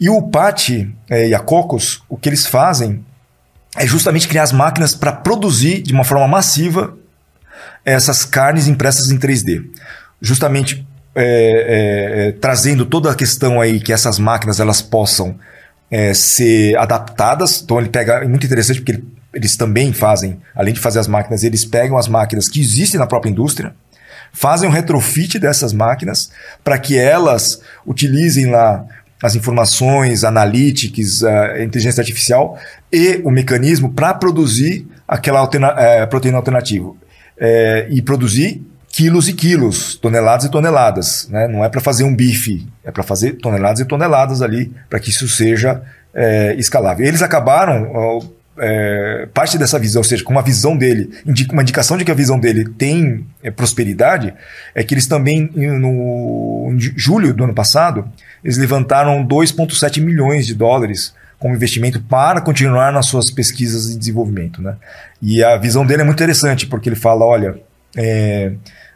E 0.03 0.09
o 0.09 0.21
Pati 0.21 0.93
é, 1.09 1.29
e 1.29 1.33
a 1.33 1.39
Cocos, 1.39 2.03
o 2.09 2.17
que 2.17 2.27
eles 2.27 2.45
fazem 2.45 3.05
é 3.77 3.87
justamente 3.87 4.27
criar 4.27 4.43
as 4.43 4.51
máquinas 4.51 4.93
para 4.93 5.13
produzir 5.13 5.81
de 5.81 5.93
uma 5.93 6.03
forma 6.03 6.27
massiva 6.27 6.93
essas 7.85 8.25
carnes 8.25 8.67
impressas 8.67 9.11
em 9.11 9.17
3D. 9.17 9.63
Justamente 10.21 10.85
é, 11.15 11.23
é, 11.23 12.27
é, 12.27 12.31
trazendo 12.33 12.85
toda 12.85 13.09
a 13.11 13.15
questão 13.15 13.61
aí 13.61 13.79
que 13.79 13.93
essas 13.93 14.19
máquinas 14.19 14.59
elas 14.59 14.81
possam 14.81 15.39
é, 15.89 16.13
ser 16.13 16.77
adaptadas. 16.77 17.61
Então 17.61 17.79
ele 17.79 17.87
pega, 17.87 18.15
é 18.15 18.27
muito 18.27 18.45
interessante 18.45 18.81
porque 18.81 18.91
ele, 18.91 19.07
eles 19.33 19.55
também 19.55 19.93
fazem, 19.93 20.37
além 20.53 20.73
de 20.73 20.81
fazer 20.81 20.99
as 20.99 21.07
máquinas, 21.07 21.45
eles 21.45 21.63
pegam 21.63 21.97
as 21.97 22.09
máquinas 22.09 22.49
que 22.49 22.59
existem 22.59 22.99
na 22.99 23.07
própria 23.07 23.31
indústria, 23.31 23.73
fazem 24.33 24.67
um 24.67 24.71
retrofit 24.73 25.39
dessas 25.39 25.71
máquinas 25.71 26.29
para 26.61 26.77
que 26.77 26.97
elas 26.97 27.61
utilizem 27.85 28.47
lá 28.47 28.85
as 29.23 29.35
informações, 29.35 30.25
analytics, 30.25 31.23
a 31.23 31.63
inteligência 31.63 32.01
artificial 32.01 32.59
e 32.91 33.21
o 33.23 33.31
mecanismo 33.31 33.89
para 33.89 34.13
produzir 34.13 34.85
aquela 35.07 35.39
alterna 35.39 35.73
é, 35.77 36.05
proteína 36.05 36.37
alternativa. 36.37 36.93
É, 37.37 37.87
e 37.89 38.01
produzir 38.01 38.61
quilos 38.89 39.29
e 39.29 39.33
quilos, 39.33 39.95
toneladas 39.95 40.45
e 40.45 40.51
toneladas. 40.51 41.29
Né? 41.29 41.47
Não 41.47 41.63
é 41.63 41.69
para 41.69 41.79
fazer 41.79 42.03
um 42.03 42.13
bife, 42.13 42.67
é 42.83 42.91
para 42.91 43.01
fazer 43.01 43.37
toneladas 43.37 43.79
e 43.79 43.85
toneladas 43.85 44.41
ali, 44.41 44.71
para 44.89 44.99
que 44.99 45.09
isso 45.09 45.27
seja 45.27 45.81
escalável. 46.57 47.03
Eles 47.03 47.23
acabaram, 47.23 48.21
é, 48.57 49.27
parte 49.33 49.57
dessa 49.57 49.79
visão, 49.79 50.01
ou 50.01 50.03
seja, 50.03 50.23
com 50.23 50.31
uma 50.31 50.41
visão 50.41 50.77
dele, 50.77 51.09
uma 51.51 51.61
indicação 51.61 51.97
de 51.97 52.05
que 52.05 52.11
a 52.11 52.15
visão 52.15 52.39
dele 52.39 52.65
tem 52.65 53.25
é, 53.41 53.49
prosperidade, 53.49 54.33
é 54.75 54.83
que 54.83 54.93
eles 54.93 55.07
também, 55.07 55.49
no, 55.55 56.69
em 56.71 56.79
julho 56.79 57.33
do 57.33 57.43
ano 57.43 57.53
passado, 57.53 58.07
eles 58.43 58.57
levantaram 58.57 59.25
2,7 59.25 60.01
milhões 60.01 60.45
de 60.45 60.53
dólares 60.53 61.13
como 61.39 61.55
investimento 61.55 62.01
para 62.01 62.41
continuar 62.41 62.91
nas 62.91 63.05
suas 63.05 63.29
pesquisas 63.29 63.89
de 63.89 63.97
desenvolvimento. 63.97 64.61
Né? 64.61 64.75
E 65.21 65.43
a 65.43 65.57
visão 65.57 65.85
dele 65.85 66.01
é 66.01 66.05
muito 66.05 66.17
interessante, 66.17 66.65
porque 66.65 66.89
ele 66.89 66.95
fala: 66.95 67.25
olha, 67.25 67.57
é, 67.95 68.53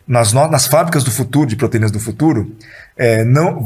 nas, 0.08 0.32
nas 0.34 0.66
fábricas 0.68 1.04
do 1.04 1.12
futuro, 1.12 1.48
de 1.48 1.56
proteínas 1.56 1.92
do 1.92 2.00
futuro, 2.00 2.56
é, 2.96 3.24
não 3.24 3.66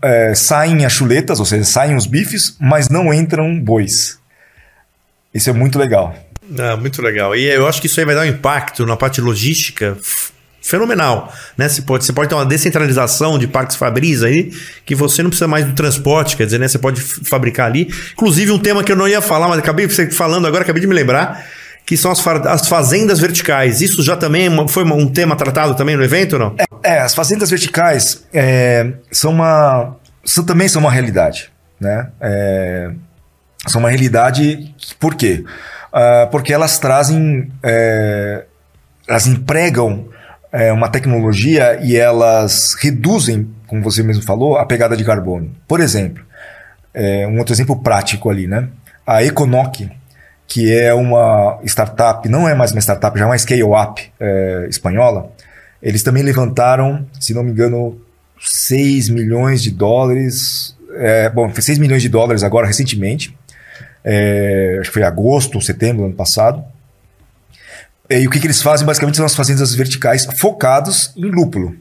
é, 0.00 0.34
saem 0.34 0.84
as 0.84 0.92
chuletas, 0.92 1.40
ou 1.40 1.46
seja, 1.46 1.64
saem 1.64 1.96
os 1.96 2.06
bifes, 2.06 2.56
mas 2.60 2.88
não 2.88 3.12
entram 3.12 3.58
bois. 3.58 4.18
Isso 5.34 5.50
é 5.50 5.52
muito 5.52 5.78
legal. 5.78 6.14
Ah, 6.58 6.76
muito 6.76 7.00
legal. 7.00 7.34
E 7.34 7.44
eu 7.44 7.66
acho 7.66 7.80
que 7.80 7.86
isso 7.86 7.98
aí 7.98 8.06
vai 8.06 8.14
dar 8.14 8.22
um 8.22 8.26
impacto 8.26 8.84
na 8.84 8.96
parte 8.96 9.20
logística 9.20 9.96
fenomenal, 10.62 11.32
né? 11.56 11.68
Você 11.68 11.82
pode, 11.82 12.04
você 12.04 12.12
pode 12.12 12.28
ter 12.28 12.34
uma 12.34 12.46
descentralização 12.46 13.38
de 13.38 13.46
parques 13.46 13.76
Fabris 13.76 14.22
aí, 14.22 14.50
que 14.84 14.94
você 14.94 15.22
não 15.22 15.30
precisa 15.30 15.48
mais 15.48 15.64
do 15.64 15.72
transporte, 15.72 16.36
quer 16.36 16.44
dizer, 16.44 16.58
né? 16.58 16.68
Você 16.68 16.78
pode 16.78 17.00
fabricar 17.00 17.66
ali. 17.66 17.92
Inclusive 18.12 18.50
um 18.52 18.58
tema 18.58 18.82
que 18.82 18.92
eu 18.92 18.96
não 18.96 19.08
ia 19.08 19.20
falar, 19.20 19.48
mas 19.48 19.58
acabei 19.58 19.88
falando 19.88 20.46
agora, 20.46 20.62
acabei 20.62 20.80
de 20.80 20.86
me 20.86 20.94
lembrar, 20.94 21.44
que 21.84 21.96
são 21.96 22.10
as, 22.10 22.26
as 22.26 22.68
fazendas 22.68 23.18
verticais. 23.18 23.80
Isso 23.80 24.02
já 24.02 24.16
também 24.16 24.46
é 24.46 24.68
foi 24.68 24.84
um 24.84 25.08
tema 25.08 25.36
tratado 25.36 25.74
também 25.74 25.96
no 25.96 26.04
evento, 26.04 26.38
não? 26.38 26.54
É, 26.82 26.94
é 26.94 26.98
as 27.00 27.14
fazendas 27.14 27.50
verticais 27.50 28.24
é, 28.32 28.92
são 29.10 29.32
uma, 29.32 29.96
são, 30.24 30.44
também 30.44 30.68
são 30.68 30.80
uma 30.80 30.90
realidade, 30.90 31.50
né? 31.80 32.08
É, 32.20 32.90
são 33.66 33.80
uma 33.80 33.90
realidade, 33.90 34.74
por 34.98 35.14
quê? 35.14 35.44
uh, 35.92 36.30
porque 36.30 36.52
elas 36.52 36.78
trazem, 36.78 37.52
é, 37.62 38.44
elas 39.06 39.26
empregam 39.26 40.08
é, 40.52 40.70
uma 40.72 40.88
tecnologia 40.88 41.80
e 41.82 41.96
elas 41.96 42.74
reduzem, 42.74 43.48
como 43.66 43.82
você 43.82 44.02
mesmo 44.02 44.22
falou, 44.22 44.56
a 44.56 44.66
pegada 44.66 44.96
de 44.96 45.04
carbono. 45.04 45.50
Por 45.66 45.80
exemplo, 45.80 46.22
é, 46.92 47.26
um 47.26 47.38
outro 47.38 47.54
exemplo 47.54 47.76
prático 47.76 48.28
ali, 48.28 48.46
né? 48.46 48.68
A 49.06 49.24
Econoc, 49.24 49.88
que 50.46 50.72
é 50.76 50.92
uma 50.92 51.58
startup, 51.64 52.28
não 52.28 52.46
é 52.46 52.54
mais 52.54 52.72
uma 52.72 52.80
startup, 52.80 53.18
já 53.18 53.24
é 53.24 53.28
uma 53.28 53.38
scale-up 53.38 54.12
é, 54.20 54.66
espanhola, 54.68 55.32
eles 55.82 56.02
também 56.02 56.22
levantaram, 56.22 57.06
se 57.18 57.34
não 57.34 57.42
me 57.42 57.50
engano, 57.50 57.98
6 58.40 59.08
milhões 59.08 59.62
de 59.62 59.70
dólares. 59.70 60.76
É, 60.96 61.28
bom, 61.30 61.48
foi 61.50 61.62
6 61.62 61.78
milhões 61.78 62.02
de 62.02 62.08
dólares 62.08 62.44
agora 62.44 62.66
recentemente. 62.66 63.36
É, 64.04 64.78
acho 64.80 64.90
que 64.90 64.94
foi 64.94 65.02
agosto 65.02 65.60
setembro 65.60 66.02
do 66.02 66.06
ano 66.06 66.14
passado. 66.14 66.64
E 68.20 68.26
o 68.26 68.30
que, 68.30 68.40
que 68.40 68.46
eles 68.46 68.60
fazem? 68.60 68.86
Basicamente 68.86 69.16
são 69.16 69.26
as 69.26 69.34
fazendas 69.34 69.74
verticais 69.74 70.26
focados 70.36 71.12
em 71.16 71.30
lúpulo. 71.30 71.74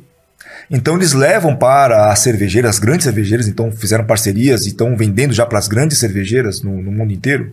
Então 0.69 0.95
eles 0.95 1.13
levam 1.13 1.55
para 1.55 2.11
as 2.11 2.19
cervejeiras, 2.19 2.71
as 2.71 2.79
grandes 2.79 3.03
cervejeiras, 3.03 3.47
então 3.47 3.71
fizeram 3.71 4.05
parcerias 4.05 4.65
e 4.65 4.69
estão 4.69 4.95
vendendo 4.95 5.33
já 5.33 5.45
para 5.45 5.59
as 5.59 5.67
grandes 5.67 5.97
cervejeiras 5.97 6.61
no, 6.61 6.81
no 6.81 6.91
mundo 6.91 7.11
inteiro 7.11 7.51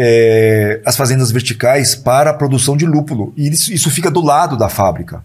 é, 0.00 0.80
as 0.84 0.96
fazendas 0.96 1.32
verticais 1.32 1.96
para 1.96 2.30
a 2.30 2.34
produção 2.34 2.76
de 2.76 2.86
lúpulo. 2.86 3.32
E 3.36 3.48
isso, 3.48 3.72
isso 3.72 3.90
fica 3.90 4.08
do 4.08 4.20
lado 4.20 4.56
da 4.56 4.68
fábrica. 4.68 5.24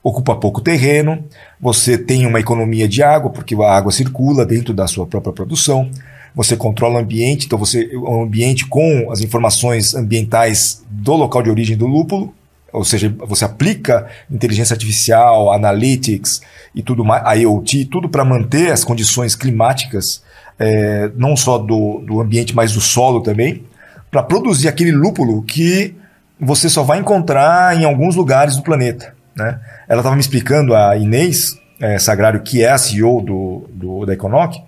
Ocupa 0.00 0.36
pouco 0.36 0.60
terreno, 0.60 1.24
você 1.60 1.98
tem 1.98 2.24
uma 2.24 2.38
economia 2.38 2.88
de 2.88 3.02
água, 3.02 3.30
porque 3.30 3.54
a 3.54 3.76
água 3.76 3.90
circula 3.90 4.46
dentro 4.46 4.72
da 4.72 4.86
sua 4.86 5.06
própria 5.06 5.32
produção. 5.32 5.90
Você 6.34 6.56
controla 6.56 6.96
o 6.96 6.98
ambiente, 6.98 7.46
então 7.46 7.58
você 7.58 7.90
o 7.94 8.22
ambiente 8.22 8.66
com 8.66 9.10
as 9.10 9.20
informações 9.20 9.94
ambientais 9.94 10.82
do 10.90 11.14
local 11.14 11.42
de 11.42 11.50
origem 11.50 11.76
do 11.76 11.86
lúpulo, 11.86 12.34
ou 12.72 12.84
seja, 12.84 13.14
você 13.18 13.44
aplica 13.44 14.06
inteligência 14.30 14.72
artificial, 14.72 15.52
analytics 15.52 16.40
e 16.74 16.82
tudo 16.82 17.04
mais, 17.04 17.40
IoT, 17.40 17.84
tudo 17.86 18.08
para 18.08 18.24
manter 18.24 18.72
as 18.72 18.82
condições 18.82 19.36
climáticas, 19.36 20.22
é, 20.58 21.10
não 21.16 21.36
só 21.36 21.58
do, 21.58 21.98
do 22.06 22.20
ambiente, 22.20 22.54
mas 22.54 22.72
do 22.72 22.80
solo 22.80 23.20
também 23.20 23.64
para 24.12 24.22
produzir 24.22 24.68
aquele 24.68 24.92
lúpulo 24.92 25.42
que 25.42 25.96
você 26.38 26.68
só 26.68 26.82
vai 26.82 26.98
encontrar 26.98 27.74
em 27.74 27.84
alguns 27.84 28.14
lugares 28.14 28.56
do 28.56 28.62
planeta. 28.62 29.14
Né? 29.34 29.58
Ela 29.88 30.00
estava 30.00 30.14
me 30.14 30.20
explicando, 30.20 30.76
a 30.76 30.94
Inês 30.98 31.58
é, 31.80 31.98
Sagrário, 31.98 32.42
que 32.42 32.62
é 32.62 32.70
a 32.70 32.76
CEO 32.76 33.22
do, 33.22 33.70
do, 33.72 34.04
da 34.04 34.12
Econoc, 34.12 34.62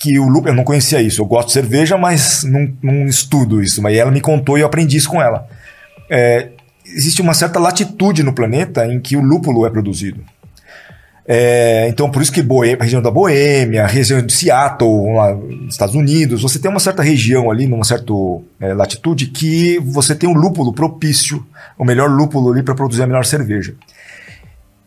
que 0.00 0.18
o 0.18 0.26
lúpulo, 0.26 0.48
eu 0.48 0.56
não 0.56 0.64
conhecia 0.64 1.02
isso, 1.02 1.20
eu 1.20 1.26
gosto 1.26 1.48
de 1.48 1.52
cerveja, 1.52 1.98
mas 1.98 2.42
não, 2.42 2.72
não 2.82 3.04
estudo 3.04 3.62
isso, 3.62 3.82
mas 3.82 3.94
ela 3.94 4.10
me 4.10 4.22
contou 4.22 4.56
e 4.56 4.62
eu 4.62 4.66
aprendi 4.66 4.96
isso 4.96 5.10
com 5.10 5.20
ela. 5.20 5.46
É, 6.08 6.48
existe 6.86 7.20
uma 7.20 7.34
certa 7.34 7.60
latitude 7.60 8.22
no 8.22 8.32
planeta 8.32 8.86
em 8.86 8.98
que 8.98 9.14
o 9.14 9.20
lúpulo 9.20 9.66
é 9.66 9.70
produzido. 9.70 10.24
É, 11.26 11.86
então, 11.90 12.10
por 12.10 12.22
isso 12.22 12.32
que 12.32 12.42
Boêmia, 12.42 12.78
a 12.80 12.82
região 12.82 13.02
da 13.02 13.10
Boêmia, 13.10 13.84
a 13.84 13.86
região 13.86 14.22
de 14.22 14.32
Seattle, 14.32 15.12
lá 15.12 15.38
Estados 15.68 15.94
Unidos, 15.94 16.40
você 16.40 16.58
tem 16.58 16.70
uma 16.70 16.80
certa 16.80 17.02
região 17.02 17.50
ali, 17.50 17.66
numa 17.66 17.84
certa 17.84 18.10
é, 18.58 18.72
latitude, 18.72 19.26
que 19.26 19.78
você 19.80 20.14
tem 20.14 20.26
um 20.26 20.32
lúpulo 20.34 20.72
propício, 20.72 21.46
o 21.78 21.84
melhor 21.84 22.08
lúpulo 22.08 22.50
ali 22.50 22.62
para 22.62 22.74
produzir 22.74 23.02
a 23.02 23.06
melhor 23.06 23.26
cerveja. 23.26 23.74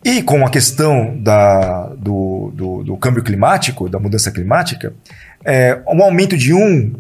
E 0.06 0.22
com 0.22 0.46
a 0.46 0.50
questão 0.50 1.18
da, 1.18 1.88
do, 1.98 2.52
do, 2.54 2.84
do 2.84 2.98
câmbio 2.98 3.24
climático, 3.24 3.88
da 3.88 4.00
mudança 4.00 4.32
climática, 4.32 4.94
é, 5.46 5.82
um 5.88 6.04
aumento 6.04 6.38
de 6.38 6.54
um 6.54 6.94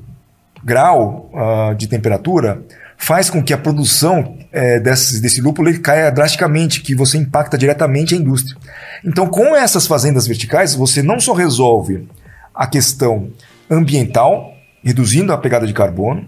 grau 0.63 1.29
uh, 1.33 1.75
de 1.75 1.87
temperatura 1.87 2.61
faz 2.97 3.29
com 3.29 3.43
que 3.43 3.53
a 3.53 3.57
produção 3.57 4.37
é, 4.51 4.79
desse, 4.79 5.21
desse 5.21 5.41
lúpulo 5.41 5.67
ele 5.67 5.79
caia 5.79 6.09
drasticamente, 6.09 6.79
que 6.79 6.95
você 6.95 7.17
impacta 7.17 7.57
diretamente 7.57 8.15
a 8.15 8.17
indústria. 8.17 8.57
Então, 9.03 9.27
com 9.27 9.53
essas 9.55 9.85
fazendas 9.85 10.25
verticais, 10.25 10.73
você 10.73 11.03
não 11.03 11.19
só 11.19 11.33
resolve 11.33 12.07
a 12.55 12.65
questão 12.65 13.29
ambiental, 13.69 14.53
reduzindo 14.81 15.33
a 15.33 15.37
pegada 15.37 15.67
de 15.67 15.73
carbono 15.73 16.25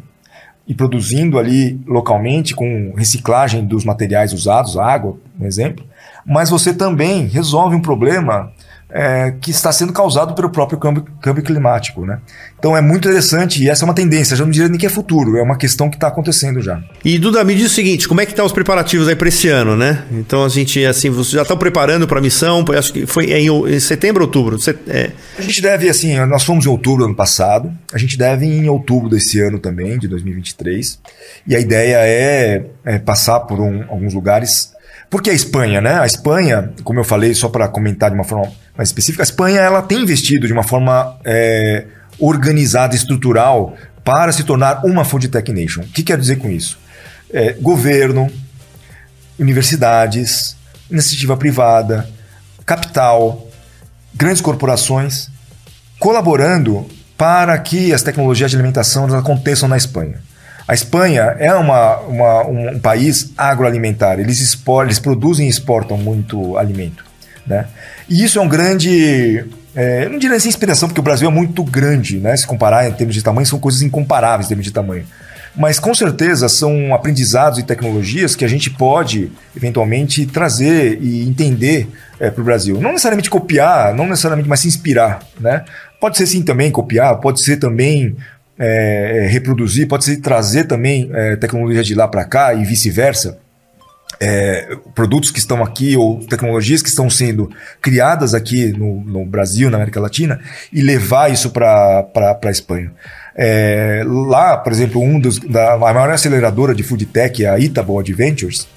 e 0.68 0.74
produzindo 0.74 1.38
ali 1.40 1.80
localmente 1.86 2.54
com 2.54 2.94
reciclagem 2.98 3.66
dos 3.66 3.86
materiais 3.86 4.34
usados, 4.34 4.78
água, 4.78 5.18
um 5.40 5.46
exemplo, 5.46 5.86
mas 6.26 6.50
você 6.50 6.74
também 6.74 7.28
resolve 7.28 7.76
um 7.76 7.82
problema 7.82 8.52
é, 8.90 9.34
que 9.42 9.52
está 9.52 9.72
sendo 9.72 9.92
causado 9.92 10.34
pelo 10.36 10.50
próprio 10.50 10.80
câmbio, 10.80 11.06
câmbio, 11.22 11.44
climático. 11.44 12.06
Né? 12.06 12.20
Então 12.58 12.78
é 12.78 12.82
muito 12.82 13.08
interessante 13.08 13.62
e 13.62 13.70
essa 13.70 13.84
é 13.84 13.86
uma 13.86 13.94
tendência, 13.94 14.38
já 14.38 14.44
não 14.44 14.52
diria 14.52 14.70
nem 14.70 14.80
que 14.80 14.86
é 14.86 14.90
futuro, 14.90 15.38
é 15.38 15.42
uma 15.42 15.58
questão 15.58 15.90
que 15.90 15.98
está 15.98 16.08
acontecendo 16.08 16.62
já. 16.62 16.82
E 17.04 17.20
Duda, 17.20 17.44
me 17.44 17.54
diz 17.56 17.72
o 17.72 17.76
seguinte, 17.76 18.08
como 18.08 18.22
é 18.22 18.26
que 18.26 18.32
estão 18.32 18.44
tá 18.44 18.48
os 18.48 18.54
preparativos 18.54 19.08
aí 19.08 19.16
para 19.16 19.28
esse 19.28 19.50
ano, 19.50 19.76
né? 19.76 20.06
Então 20.12 20.46
a 20.46 20.50
gente, 20.50 20.84
assim, 20.86 21.10
vocês 21.10 21.32
já 21.32 21.42
estão 21.42 21.58
preparando 21.58 22.08
para 22.08 22.20
a 22.20 22.22
missão, 22.22 22.64
acho 22.78 22.94
que 22.94 23.06
foi 23.06 23.26
em, 23.32 23.48
em 23.48 23.80
setembro 23.80 24.24
ou 24.24 24.28
outubro? 24.28 24.58
É... 24.88 25.12
A 25.38 25.42
gente 25.42 25.62
deve, 25.62 25.90
assim, 25.90 26.18
nós 26.26 26.44
fomos 26.44 26.66
em 26.66 26.70
outubro 26.70 27.00
do 27.00 27.06
ano 27.06 27.16
passado, 27.16 27.74
a 27.94 27.98
gente 27.98 28.18
deve 28.18 28.46
em 28.46 28.70
outubro 28.70 29.10
desse 29.10 29.42
ano 29.42 29.60
também, 29.60 30.00
de 30.00 30.08
2023, 30.08 31.00
e 31.48 31.56
a 31.56 31.60
ideia 31.60 31.98
é, 32.00 32.66
é 32.86 33.00
passar 33.00 33.42
por 33.42 33.60
um, 33.60 33.84
alguns 33.90 34.14
lugares 34.14 34.75
por 35.16 35.22
que 35.22 35.30
a 35.30 35.34
Espanha, 35.34 35.80
né? 35.80 35.98
A 35.98 36.06
Espanha, 36.06 36.74
como 36.84 37.00
eu 37.00 37.04
falei, 37.06 37.34
só 37.34 37.48
para 37.48 37.70
comentar 37.70 38.10
de 38.10 38.16
uma 38.18 38.26
forma 38.26 38.52
mais 38.76 38.90
específica, 38.90 39.24
a 39.24 39.24
Espanha 39.24 39.62
ela 39.62 39.82
tem 39.82 40.02
investido 40.02 40.46
de 40.46 40.52
uma 40.52 40.62
forma 40.62 41.18
é, 41.24 41.86
organizada, 42.20 42.94
estrutural, 42.94 43.78
para 44.04 44.34
se 44.34 44.44
tornar 44.44 44.86
uma 44.86 45.06
food 45.06 45.30
tech 45.30 45.50
nation. 45.54 45.84
O 45.84 45.88
que 45.88 46.04
quer 46.04 46.18
dizer 46.18 46.36
com 46.36 46.50
isso? 46.50 46.78
É, 47.32 47.54
governo, 47.54 48.30
universidades, 49.40 50.58
iniciativa 50.92 51.38
privada, 51.38 52.10
capital, 52.66 53.48
grandes 54.14 54.42
corporações 54.42 55.30
colaborando 55.98 56.86
para 57.18 57.58
que 57.58 57.94
as 57.94 58.04
tecnologias 58.04 58.52
de 58.52 58.58
alimentação 58.58 59.06
aconteçam 59.18 59.70
na 59.70 59.78
Espanha. 59.78 60.20
A 60.68 60.74
Espanha 60.74 61.36
é 61.38 61.54
uma, 61.54 61.98
uma, 62.00 62.48
um 62.48 62.80
país 62.80 63.32
agroalimentar, 63.38 64.20
eles, 64.20 64.40
expor, 64.40 64.86
eles 64.86 64.98
produzem 64.98 65.46
e 65.46 65.50
exportam 65.50 65.98
muito 65.98 66.58
alimento. 66.58 67.06
Né? 67.46 67.68
E 68.10 68.24
isso 68.24 68.40
é 68.40 68.42
um 68.42 68.48
grande. 68.48 69.46
É, 69.76 70.10
não 70.10 70.18
diria 70.18 70.38
assim 70.38 70.48
inspiração, 70.48 70.88
porque 70.90 71.00
o 71.00 71.04
Brasil 71.04 71.30
é 71.30 71.32
muito 71.32 71.64
grande, 71.64 72.18
né? 72.18 72.36
Se 72.38 72.48
comparar 72.48 72.88
em 72.88 72.94
termos 72.94 73.14
de 73.14 73.22
tamanho, 73.22 73.46
são 73.46 73.60
coisas 73.60 73.82
incomparáveis 73.82 74.48
em 74.48 74.50
termos 74.50 74.66
de 74.66 74.72
tamanho. 74.72 75.06
Mas 75.56 75.80
com 75.80 75.94
certeza 75.94 76.50
são 76.50 76.94
aprendizados 76.94 77.60
e 77.60 77.64
tecnologias 77.64 78.36
que 78.36 78.44
a 78.44 78.48
gente 78.48 78.70
pode 78.70 79.32
eventualmente 79.56 80.26
trazer 80.26 80.98
e 81.02 81.28
entender 81.28 81.88
é, 82.20 82.30
para 82.30 82.42
o 82.42 82.44
Brasil. 82.44 82.80
Não 82.80 82.92
necessariamente 82.92 83.30
copiar, 83.30 83.94
não 83.94 84.08
necessariamente, 84.08 84.50
mas 84.50 84.60
se 84.60 84.68
inspirar. 84.68 85.20
Né? 85.40 85.64
Pode 86.00 86.18
ser 86.18 86.28
sim 86.28 86.42
também 86.42 86.72
copiar, 86.72 87.18
pode 87.18 87.42
ser 87.42 87.58
também 87.58 88.18
é, 88.58 89.24
é, 89.24 89.28
reproduzir, 89.28 89.88
pode 89.88 90.06
ser 90.06 90.18
trazer 90.18 90.66
também 90.66 91.10
é, 91.14 91.36
tecnologia 91.36 91.84
de 91.84 91.94
lá 91.94 92.08
para 92.08 92.26
cá 92.26 92.54
e 92.54 92.64
vice-versa. 92.64 93.38
É, 94.18 94.78
produtos 94.94 95.30
que 95.30 95.40
estão 95.40 95.62
aqui 95.62 95.98
ou 95.98 96.26
tecnologias 96.26 96.82
que 96.82 96.88
estão 96.88 97.10
sendo 97.10 97.52
criadas 97.82 98.34
aqui 98.34 98.68
no, 98.68 99.02
no 99.02 99.26
Brasil, 99.26 99.70
na 99.70 99.76
América 99.76 100.00
Latina, 100.00 100.40
e 100.72 100.82
levar 100.82 101.30
isso 101.30 101.50
para 101.50 102.08
a 102.42 102.52
Espanha. 102.52 102.94
É, 103.36 104.04
lá, 104.06 104.58
por 104.58 104.72
exemplo, 104.72 105.02
um 105.02 105.20
dos, 105.20 105.38
da, 105.40 105.74
a 105.74 105.78
maior 105.78 106.10
aceleradora 106.10 106.74
de 106.74 106.82
food 106.82 107.06
tech, 107.08 107.46
a 107.46 107.60
Itabo 107.60 108.00
Adventures, 108.00 108.68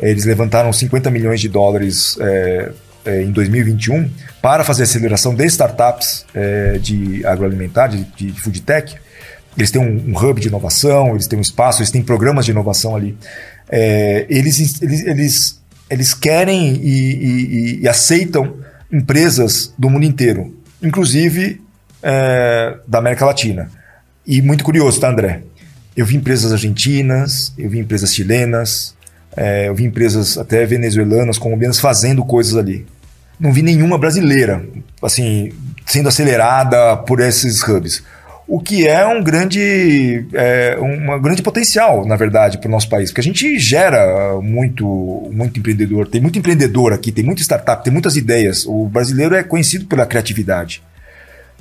eles 0.00 0.26
levantaram 0.26 0.70
50 0.72 1.10
milhões 1.10 1.40
de 1.40 1.48
dólares 1.48 2.18
é, 2.20 2.70
é, 3.04 3.22
em 3.22 3.30
2021 3.30 4.10
para 4.42 4.64
fazer 4.64 4.82
aceleração 4.82 5.34
de 5.34 5.46
startups 5.46 6.26
é, 6.34 6.78
de 6.78 7.24
agroalimentar, 7.24 7.88
de, 7.88 8.04
de 8.04 8.32
food 8.40 8.60
tech. 8.62 8.94
Eles 9.56 9.70
têm 9.70 9.80
um, 9.80 10.10
um, 10.10 10.16
hub 10.16 10.40
de 10.40 10.48
inovação, 10.48 11.10
eles 11.10 11.26
têm 11.26 11.38
um 11.38 11.42
espaço, 11.42 11.80
eles 11.80 11.90
têm 11.90 12.02
programas 12.02 12.44
de 12.44 12.50
inovação 12.50 12.96
ali. 12.96 13.16
É, 13.68 14.26
eles, 14.28 14.80
eles, 14.80 15.04
eles, 15.04 15.62
eles 15.90 16.14
querem 16.14 16.74
e, 16.74 17.12
e, 17.12 17.80
e, 17.82 17.88
aceitam 17.88 18.56
empresas 18.90 19.72
do 19.78 19.90
mundo 19.90 20.04
inteiro, 20.04 20.54
inclusive 20.82 21.60
é, 22.02 22.76
da 22.86 22.98
América 22.98 23.26
Latina. 23.26 23.70
E 24.26 24.40
muito 24.40 24.64
curioso, 24.64 25.00
tá, 25.00 25.10
André? 25.10 25.42
Eu 25.96 26.06
vi 26.06 26.16
empresas 26.16 26.52
argentinas, 26.52 27.52
eu 27.58 27.68
vi 27.68 27.78
empresas 27.78 28.14
chilenas, 28.14 28.94
é, 29.36 29.68
eu 29.68 29.74
vi 29.74 29.84
empresas 29.84 30.38
até 30.38 30.64
venezuelanas, 30.64 31.38
colombianas 31.38 31.78
fazendo 31.78 32.24
coisas 32.24 32.56
ali. 32.56 32.86
Não 33.38 33.52
vi 33.52 33.60
nenhuma 33.60 33.98
brasileira, 33.98 34.64
assim, 35.02 35.52
sendo 35.86 36.08
acelerada 36.08 36.96
por 36.98 37.20
esses 37.20 37.62
hubs 37.62 38.02
o 38.52 38.60
que 38.60 38.86
é 38.86 39.06
um 39.06 39.22
grande, 39.24 40.26
é, 40.34 40.76
um 40.78 41.18
grande 41.22 41.40
potencial, 41.40 42.04
na 42.04 42.16
verdade, 42.16 42.58
para 42.58 42.68
o 42.68 42.70
nosso 42.70 42.86
país, 42.86 43.08
porque 43.08 43.22
a 43.22 43.24
gente 43.24 43.58
gera 43.58 44.38
muito, 44.42 44.86
muito 45.32 45.58
empreendedor, 45.58 46.06
tem 46.06 46.20
muito 46.20 46.38
empreendedor 46.38 46.92
aqui, 46.92 47.10
tem 47.10 47.24
muita 47.24 47.40
startup, 47.40 47.82
tem 47.82 47.90
muitas 47.90 48.14
ideias. 48.14 48.66
O 48.66 48.84
brasileiro 48.84 49.34
é 49.34 49.42
conhecido 49.42 49.86
pela 49.86 50.04
criatividade. 50.04 50.82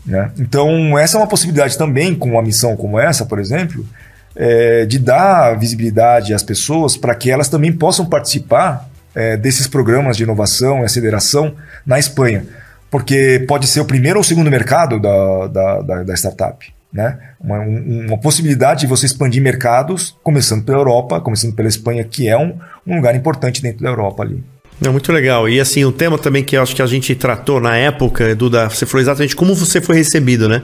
Né? 0.06 0.32
Então, 0.38 1.00
essa 1.00 1.16
é 1.16 1.22
uma 1.22 1.28
possibilidade 1.28 1.78
também, 1.78 2.14
com 2.14 2.32
uma 2.32 2.42
missão 2.42 2.76
como 2.76 3.00
essa, 3.00 3.26
por 3.26 3.40
exemplo, 3.40 3.88
é, 4.36 4.86
de 4.86 5.00
dar 5.00 5.58
visibilidade 5.58 6.34
às 6.34 6.44
pessoas 6.44 6.98
para 6.98 7.16
que 7.16 7.32
elas 7.32 7.48
também 7.48 7.72
possam 7.72 8.06
participar 8.06 8.90
é, 9.16 9.38
desses 9.38 9.66
programas 9.66 10.18
de 10.18 10.24
inovação 10.24 10.82
e 10.82 10.84
aceleração 10.84 11.56
na 11.86 11.98
Espanha. 11.98 12.46
Porque 12.90 13.46
pode 13.48 13.66
ser 13.66 13.80
o 13.80 13.86
primeiro 13.86 14.20
ou 14.20 14.22
o 14.24 14.26
segundo 14.26 14.52
mercado 14.52 15.00
da, 15.00 15.48
da, 15.48 15.82
da, 15.82 16.04
da 16.04 16.14
startup. 16.16 16.81
Né? 16.92 17.18
Uma, 17.40 17.60
uma, 17.60 18.18
possibilidade 18.18 18.82
de 18.82 18.88
você 18.88 19.06
expandir 19.06 19.42
mercados, 19.42 20.18
começando 20.22 20.66
pela 20.66 20.80
Europa, 20.80 21.22
começando 21.22 21.54
pela 21.54 21.70
Espanha, 21.70 22.04
que 22.04 22.28
é 22.28 22.38
um, 22.38 22.58
um 22.86 22.98
lugar 22.98 23.16
importante 23.16 23.62
dentro 23.62 23.82
da 23.82 23.90
Europa 23.90 24.24
ali. 24.24 24.44
É 24.84 24.90
muito 24.90 25.12
legal. 25.12 25.48
E 25.48 25.60
assim, 25.60 25.86
o 25.86 25.92
tema 25.92 26.18
também 26.18 26.44
que 26.44 26.58
eu 26.58 26.62
acho 26.62 26.76
que 26.76 26.82
a 26.82 26.88
gente 26.88 27.14
tratou 27.16 27.62
na 27.62 27.78
época, 27.78 28.36
Duda, 28.36 28.68
você 28.68 28.86
falou 28.86 29.02
exatamente 29.02 29.36
como 29.36 29.54
você 29.54 29.80
foi 29.80 29.96
recebido, 29.96 30.50
né? 30.50 30.64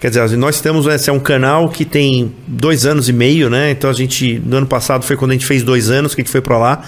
Quer 0.00 0.10
dizer, 0.10 0.36
nós 0.36 0.60
temos, 0.60 0.84
esse 0.86 1.08
é 1.08 1.12
um 1.12 1.20
canal 1.20 1.68
que 1.68 1.84
tem 1.84 2.34
dois 2.48 2.84
anos 2.84 3.08
e 3.08 3.12
meio, 3.12 3.48
né? 3.48 3.70
Então 3.70 3.88
a 3.88 3.92
gente, 3.92 4.42
no 4.44 4.56
ano 4.56 4.66
passado 4.66 5.04
foi 5.04 5.16
quando 5.16 5.30
a 5.30 5.34
gente 5.34 5.46
fez 5.46 5.62
dois 5.62 5.90
anos 5.90 6.12
que 6.12 6.20
a 6.20 6.24
gente 6.24 6.32
foi 6.32 6.40
para 6.40 6.58
lá. 6.58 6.84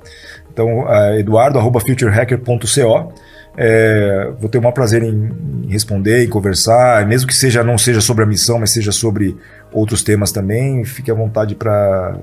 Então, 0.60 0.82
uh, 0.82 1.18
eduardo.futurehacker.co. 1.18 3.14
É, 3.58 4.30
vou 4.40 4.50
ter 4.50 4.58
o 4.58 4.62
maior 4.62 4.74
prazer 4.74 5.02
em, 5.04 5.68
responder, 5.70 6.24
em 6.24 6.30
conversar, 6.30 7.06
mesmo 7.08 7.28
que 7.28 7.36
seja 7.36 7.64
não 7.64 7.78
seja 7.78 8.00
sobre 8.00 8.24
a 8.24 8.28
missão, 8.28 8.60
mas 8.60 8.72
seja 8.72 8.92
sobre 8.92 9.36
outros 9.72 10.04
temas 10.04 10.32
também. 10.32 10.84
Fique 10.86 11.10
à 11.12 11.14
vontade 11.14 11.56
para 11.56 12.18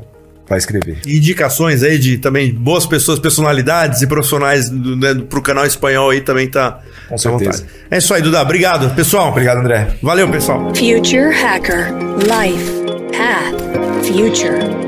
para 0.47 0.57
escrever. 0.57 0.99
Indicações 1.05 1.83
aí 1.83 1.99
de 1.99 2.19
também 2.19 2.55
boas 2.55 2.87
pessoas, 2.87 3.19
personalidades 3.19 4.01
e 4.01 4.07
profissionais 4.07 4.71
né, 4.71 5.13
para 5.29 5.39
o 5.41 5.43
canal 5.43 5.67
espanhol 5.67 6.11
aí 6.11 6.21
também 6.21 6.49
tá 6.49 6.81
com 7.09 7.19
certeza. 7.19 7.67
É 7.91 7.99
isso 7.99 8.15
aí, 8.15 8.23
Duda. 8.23 8.41
Obrigado, 8.43 8.95
pessoal. 8.95 9.31
Obrigado, 9.31 9.59
André. 9.59 9.89
Valeu, 10.01 10.31
pessoal. 10.31 10.69
Future 10.69 11.35
Hacker 11.35 11.93
Life 12.23 12.71
Path 13.11 14.07
Future. 14.07 14.86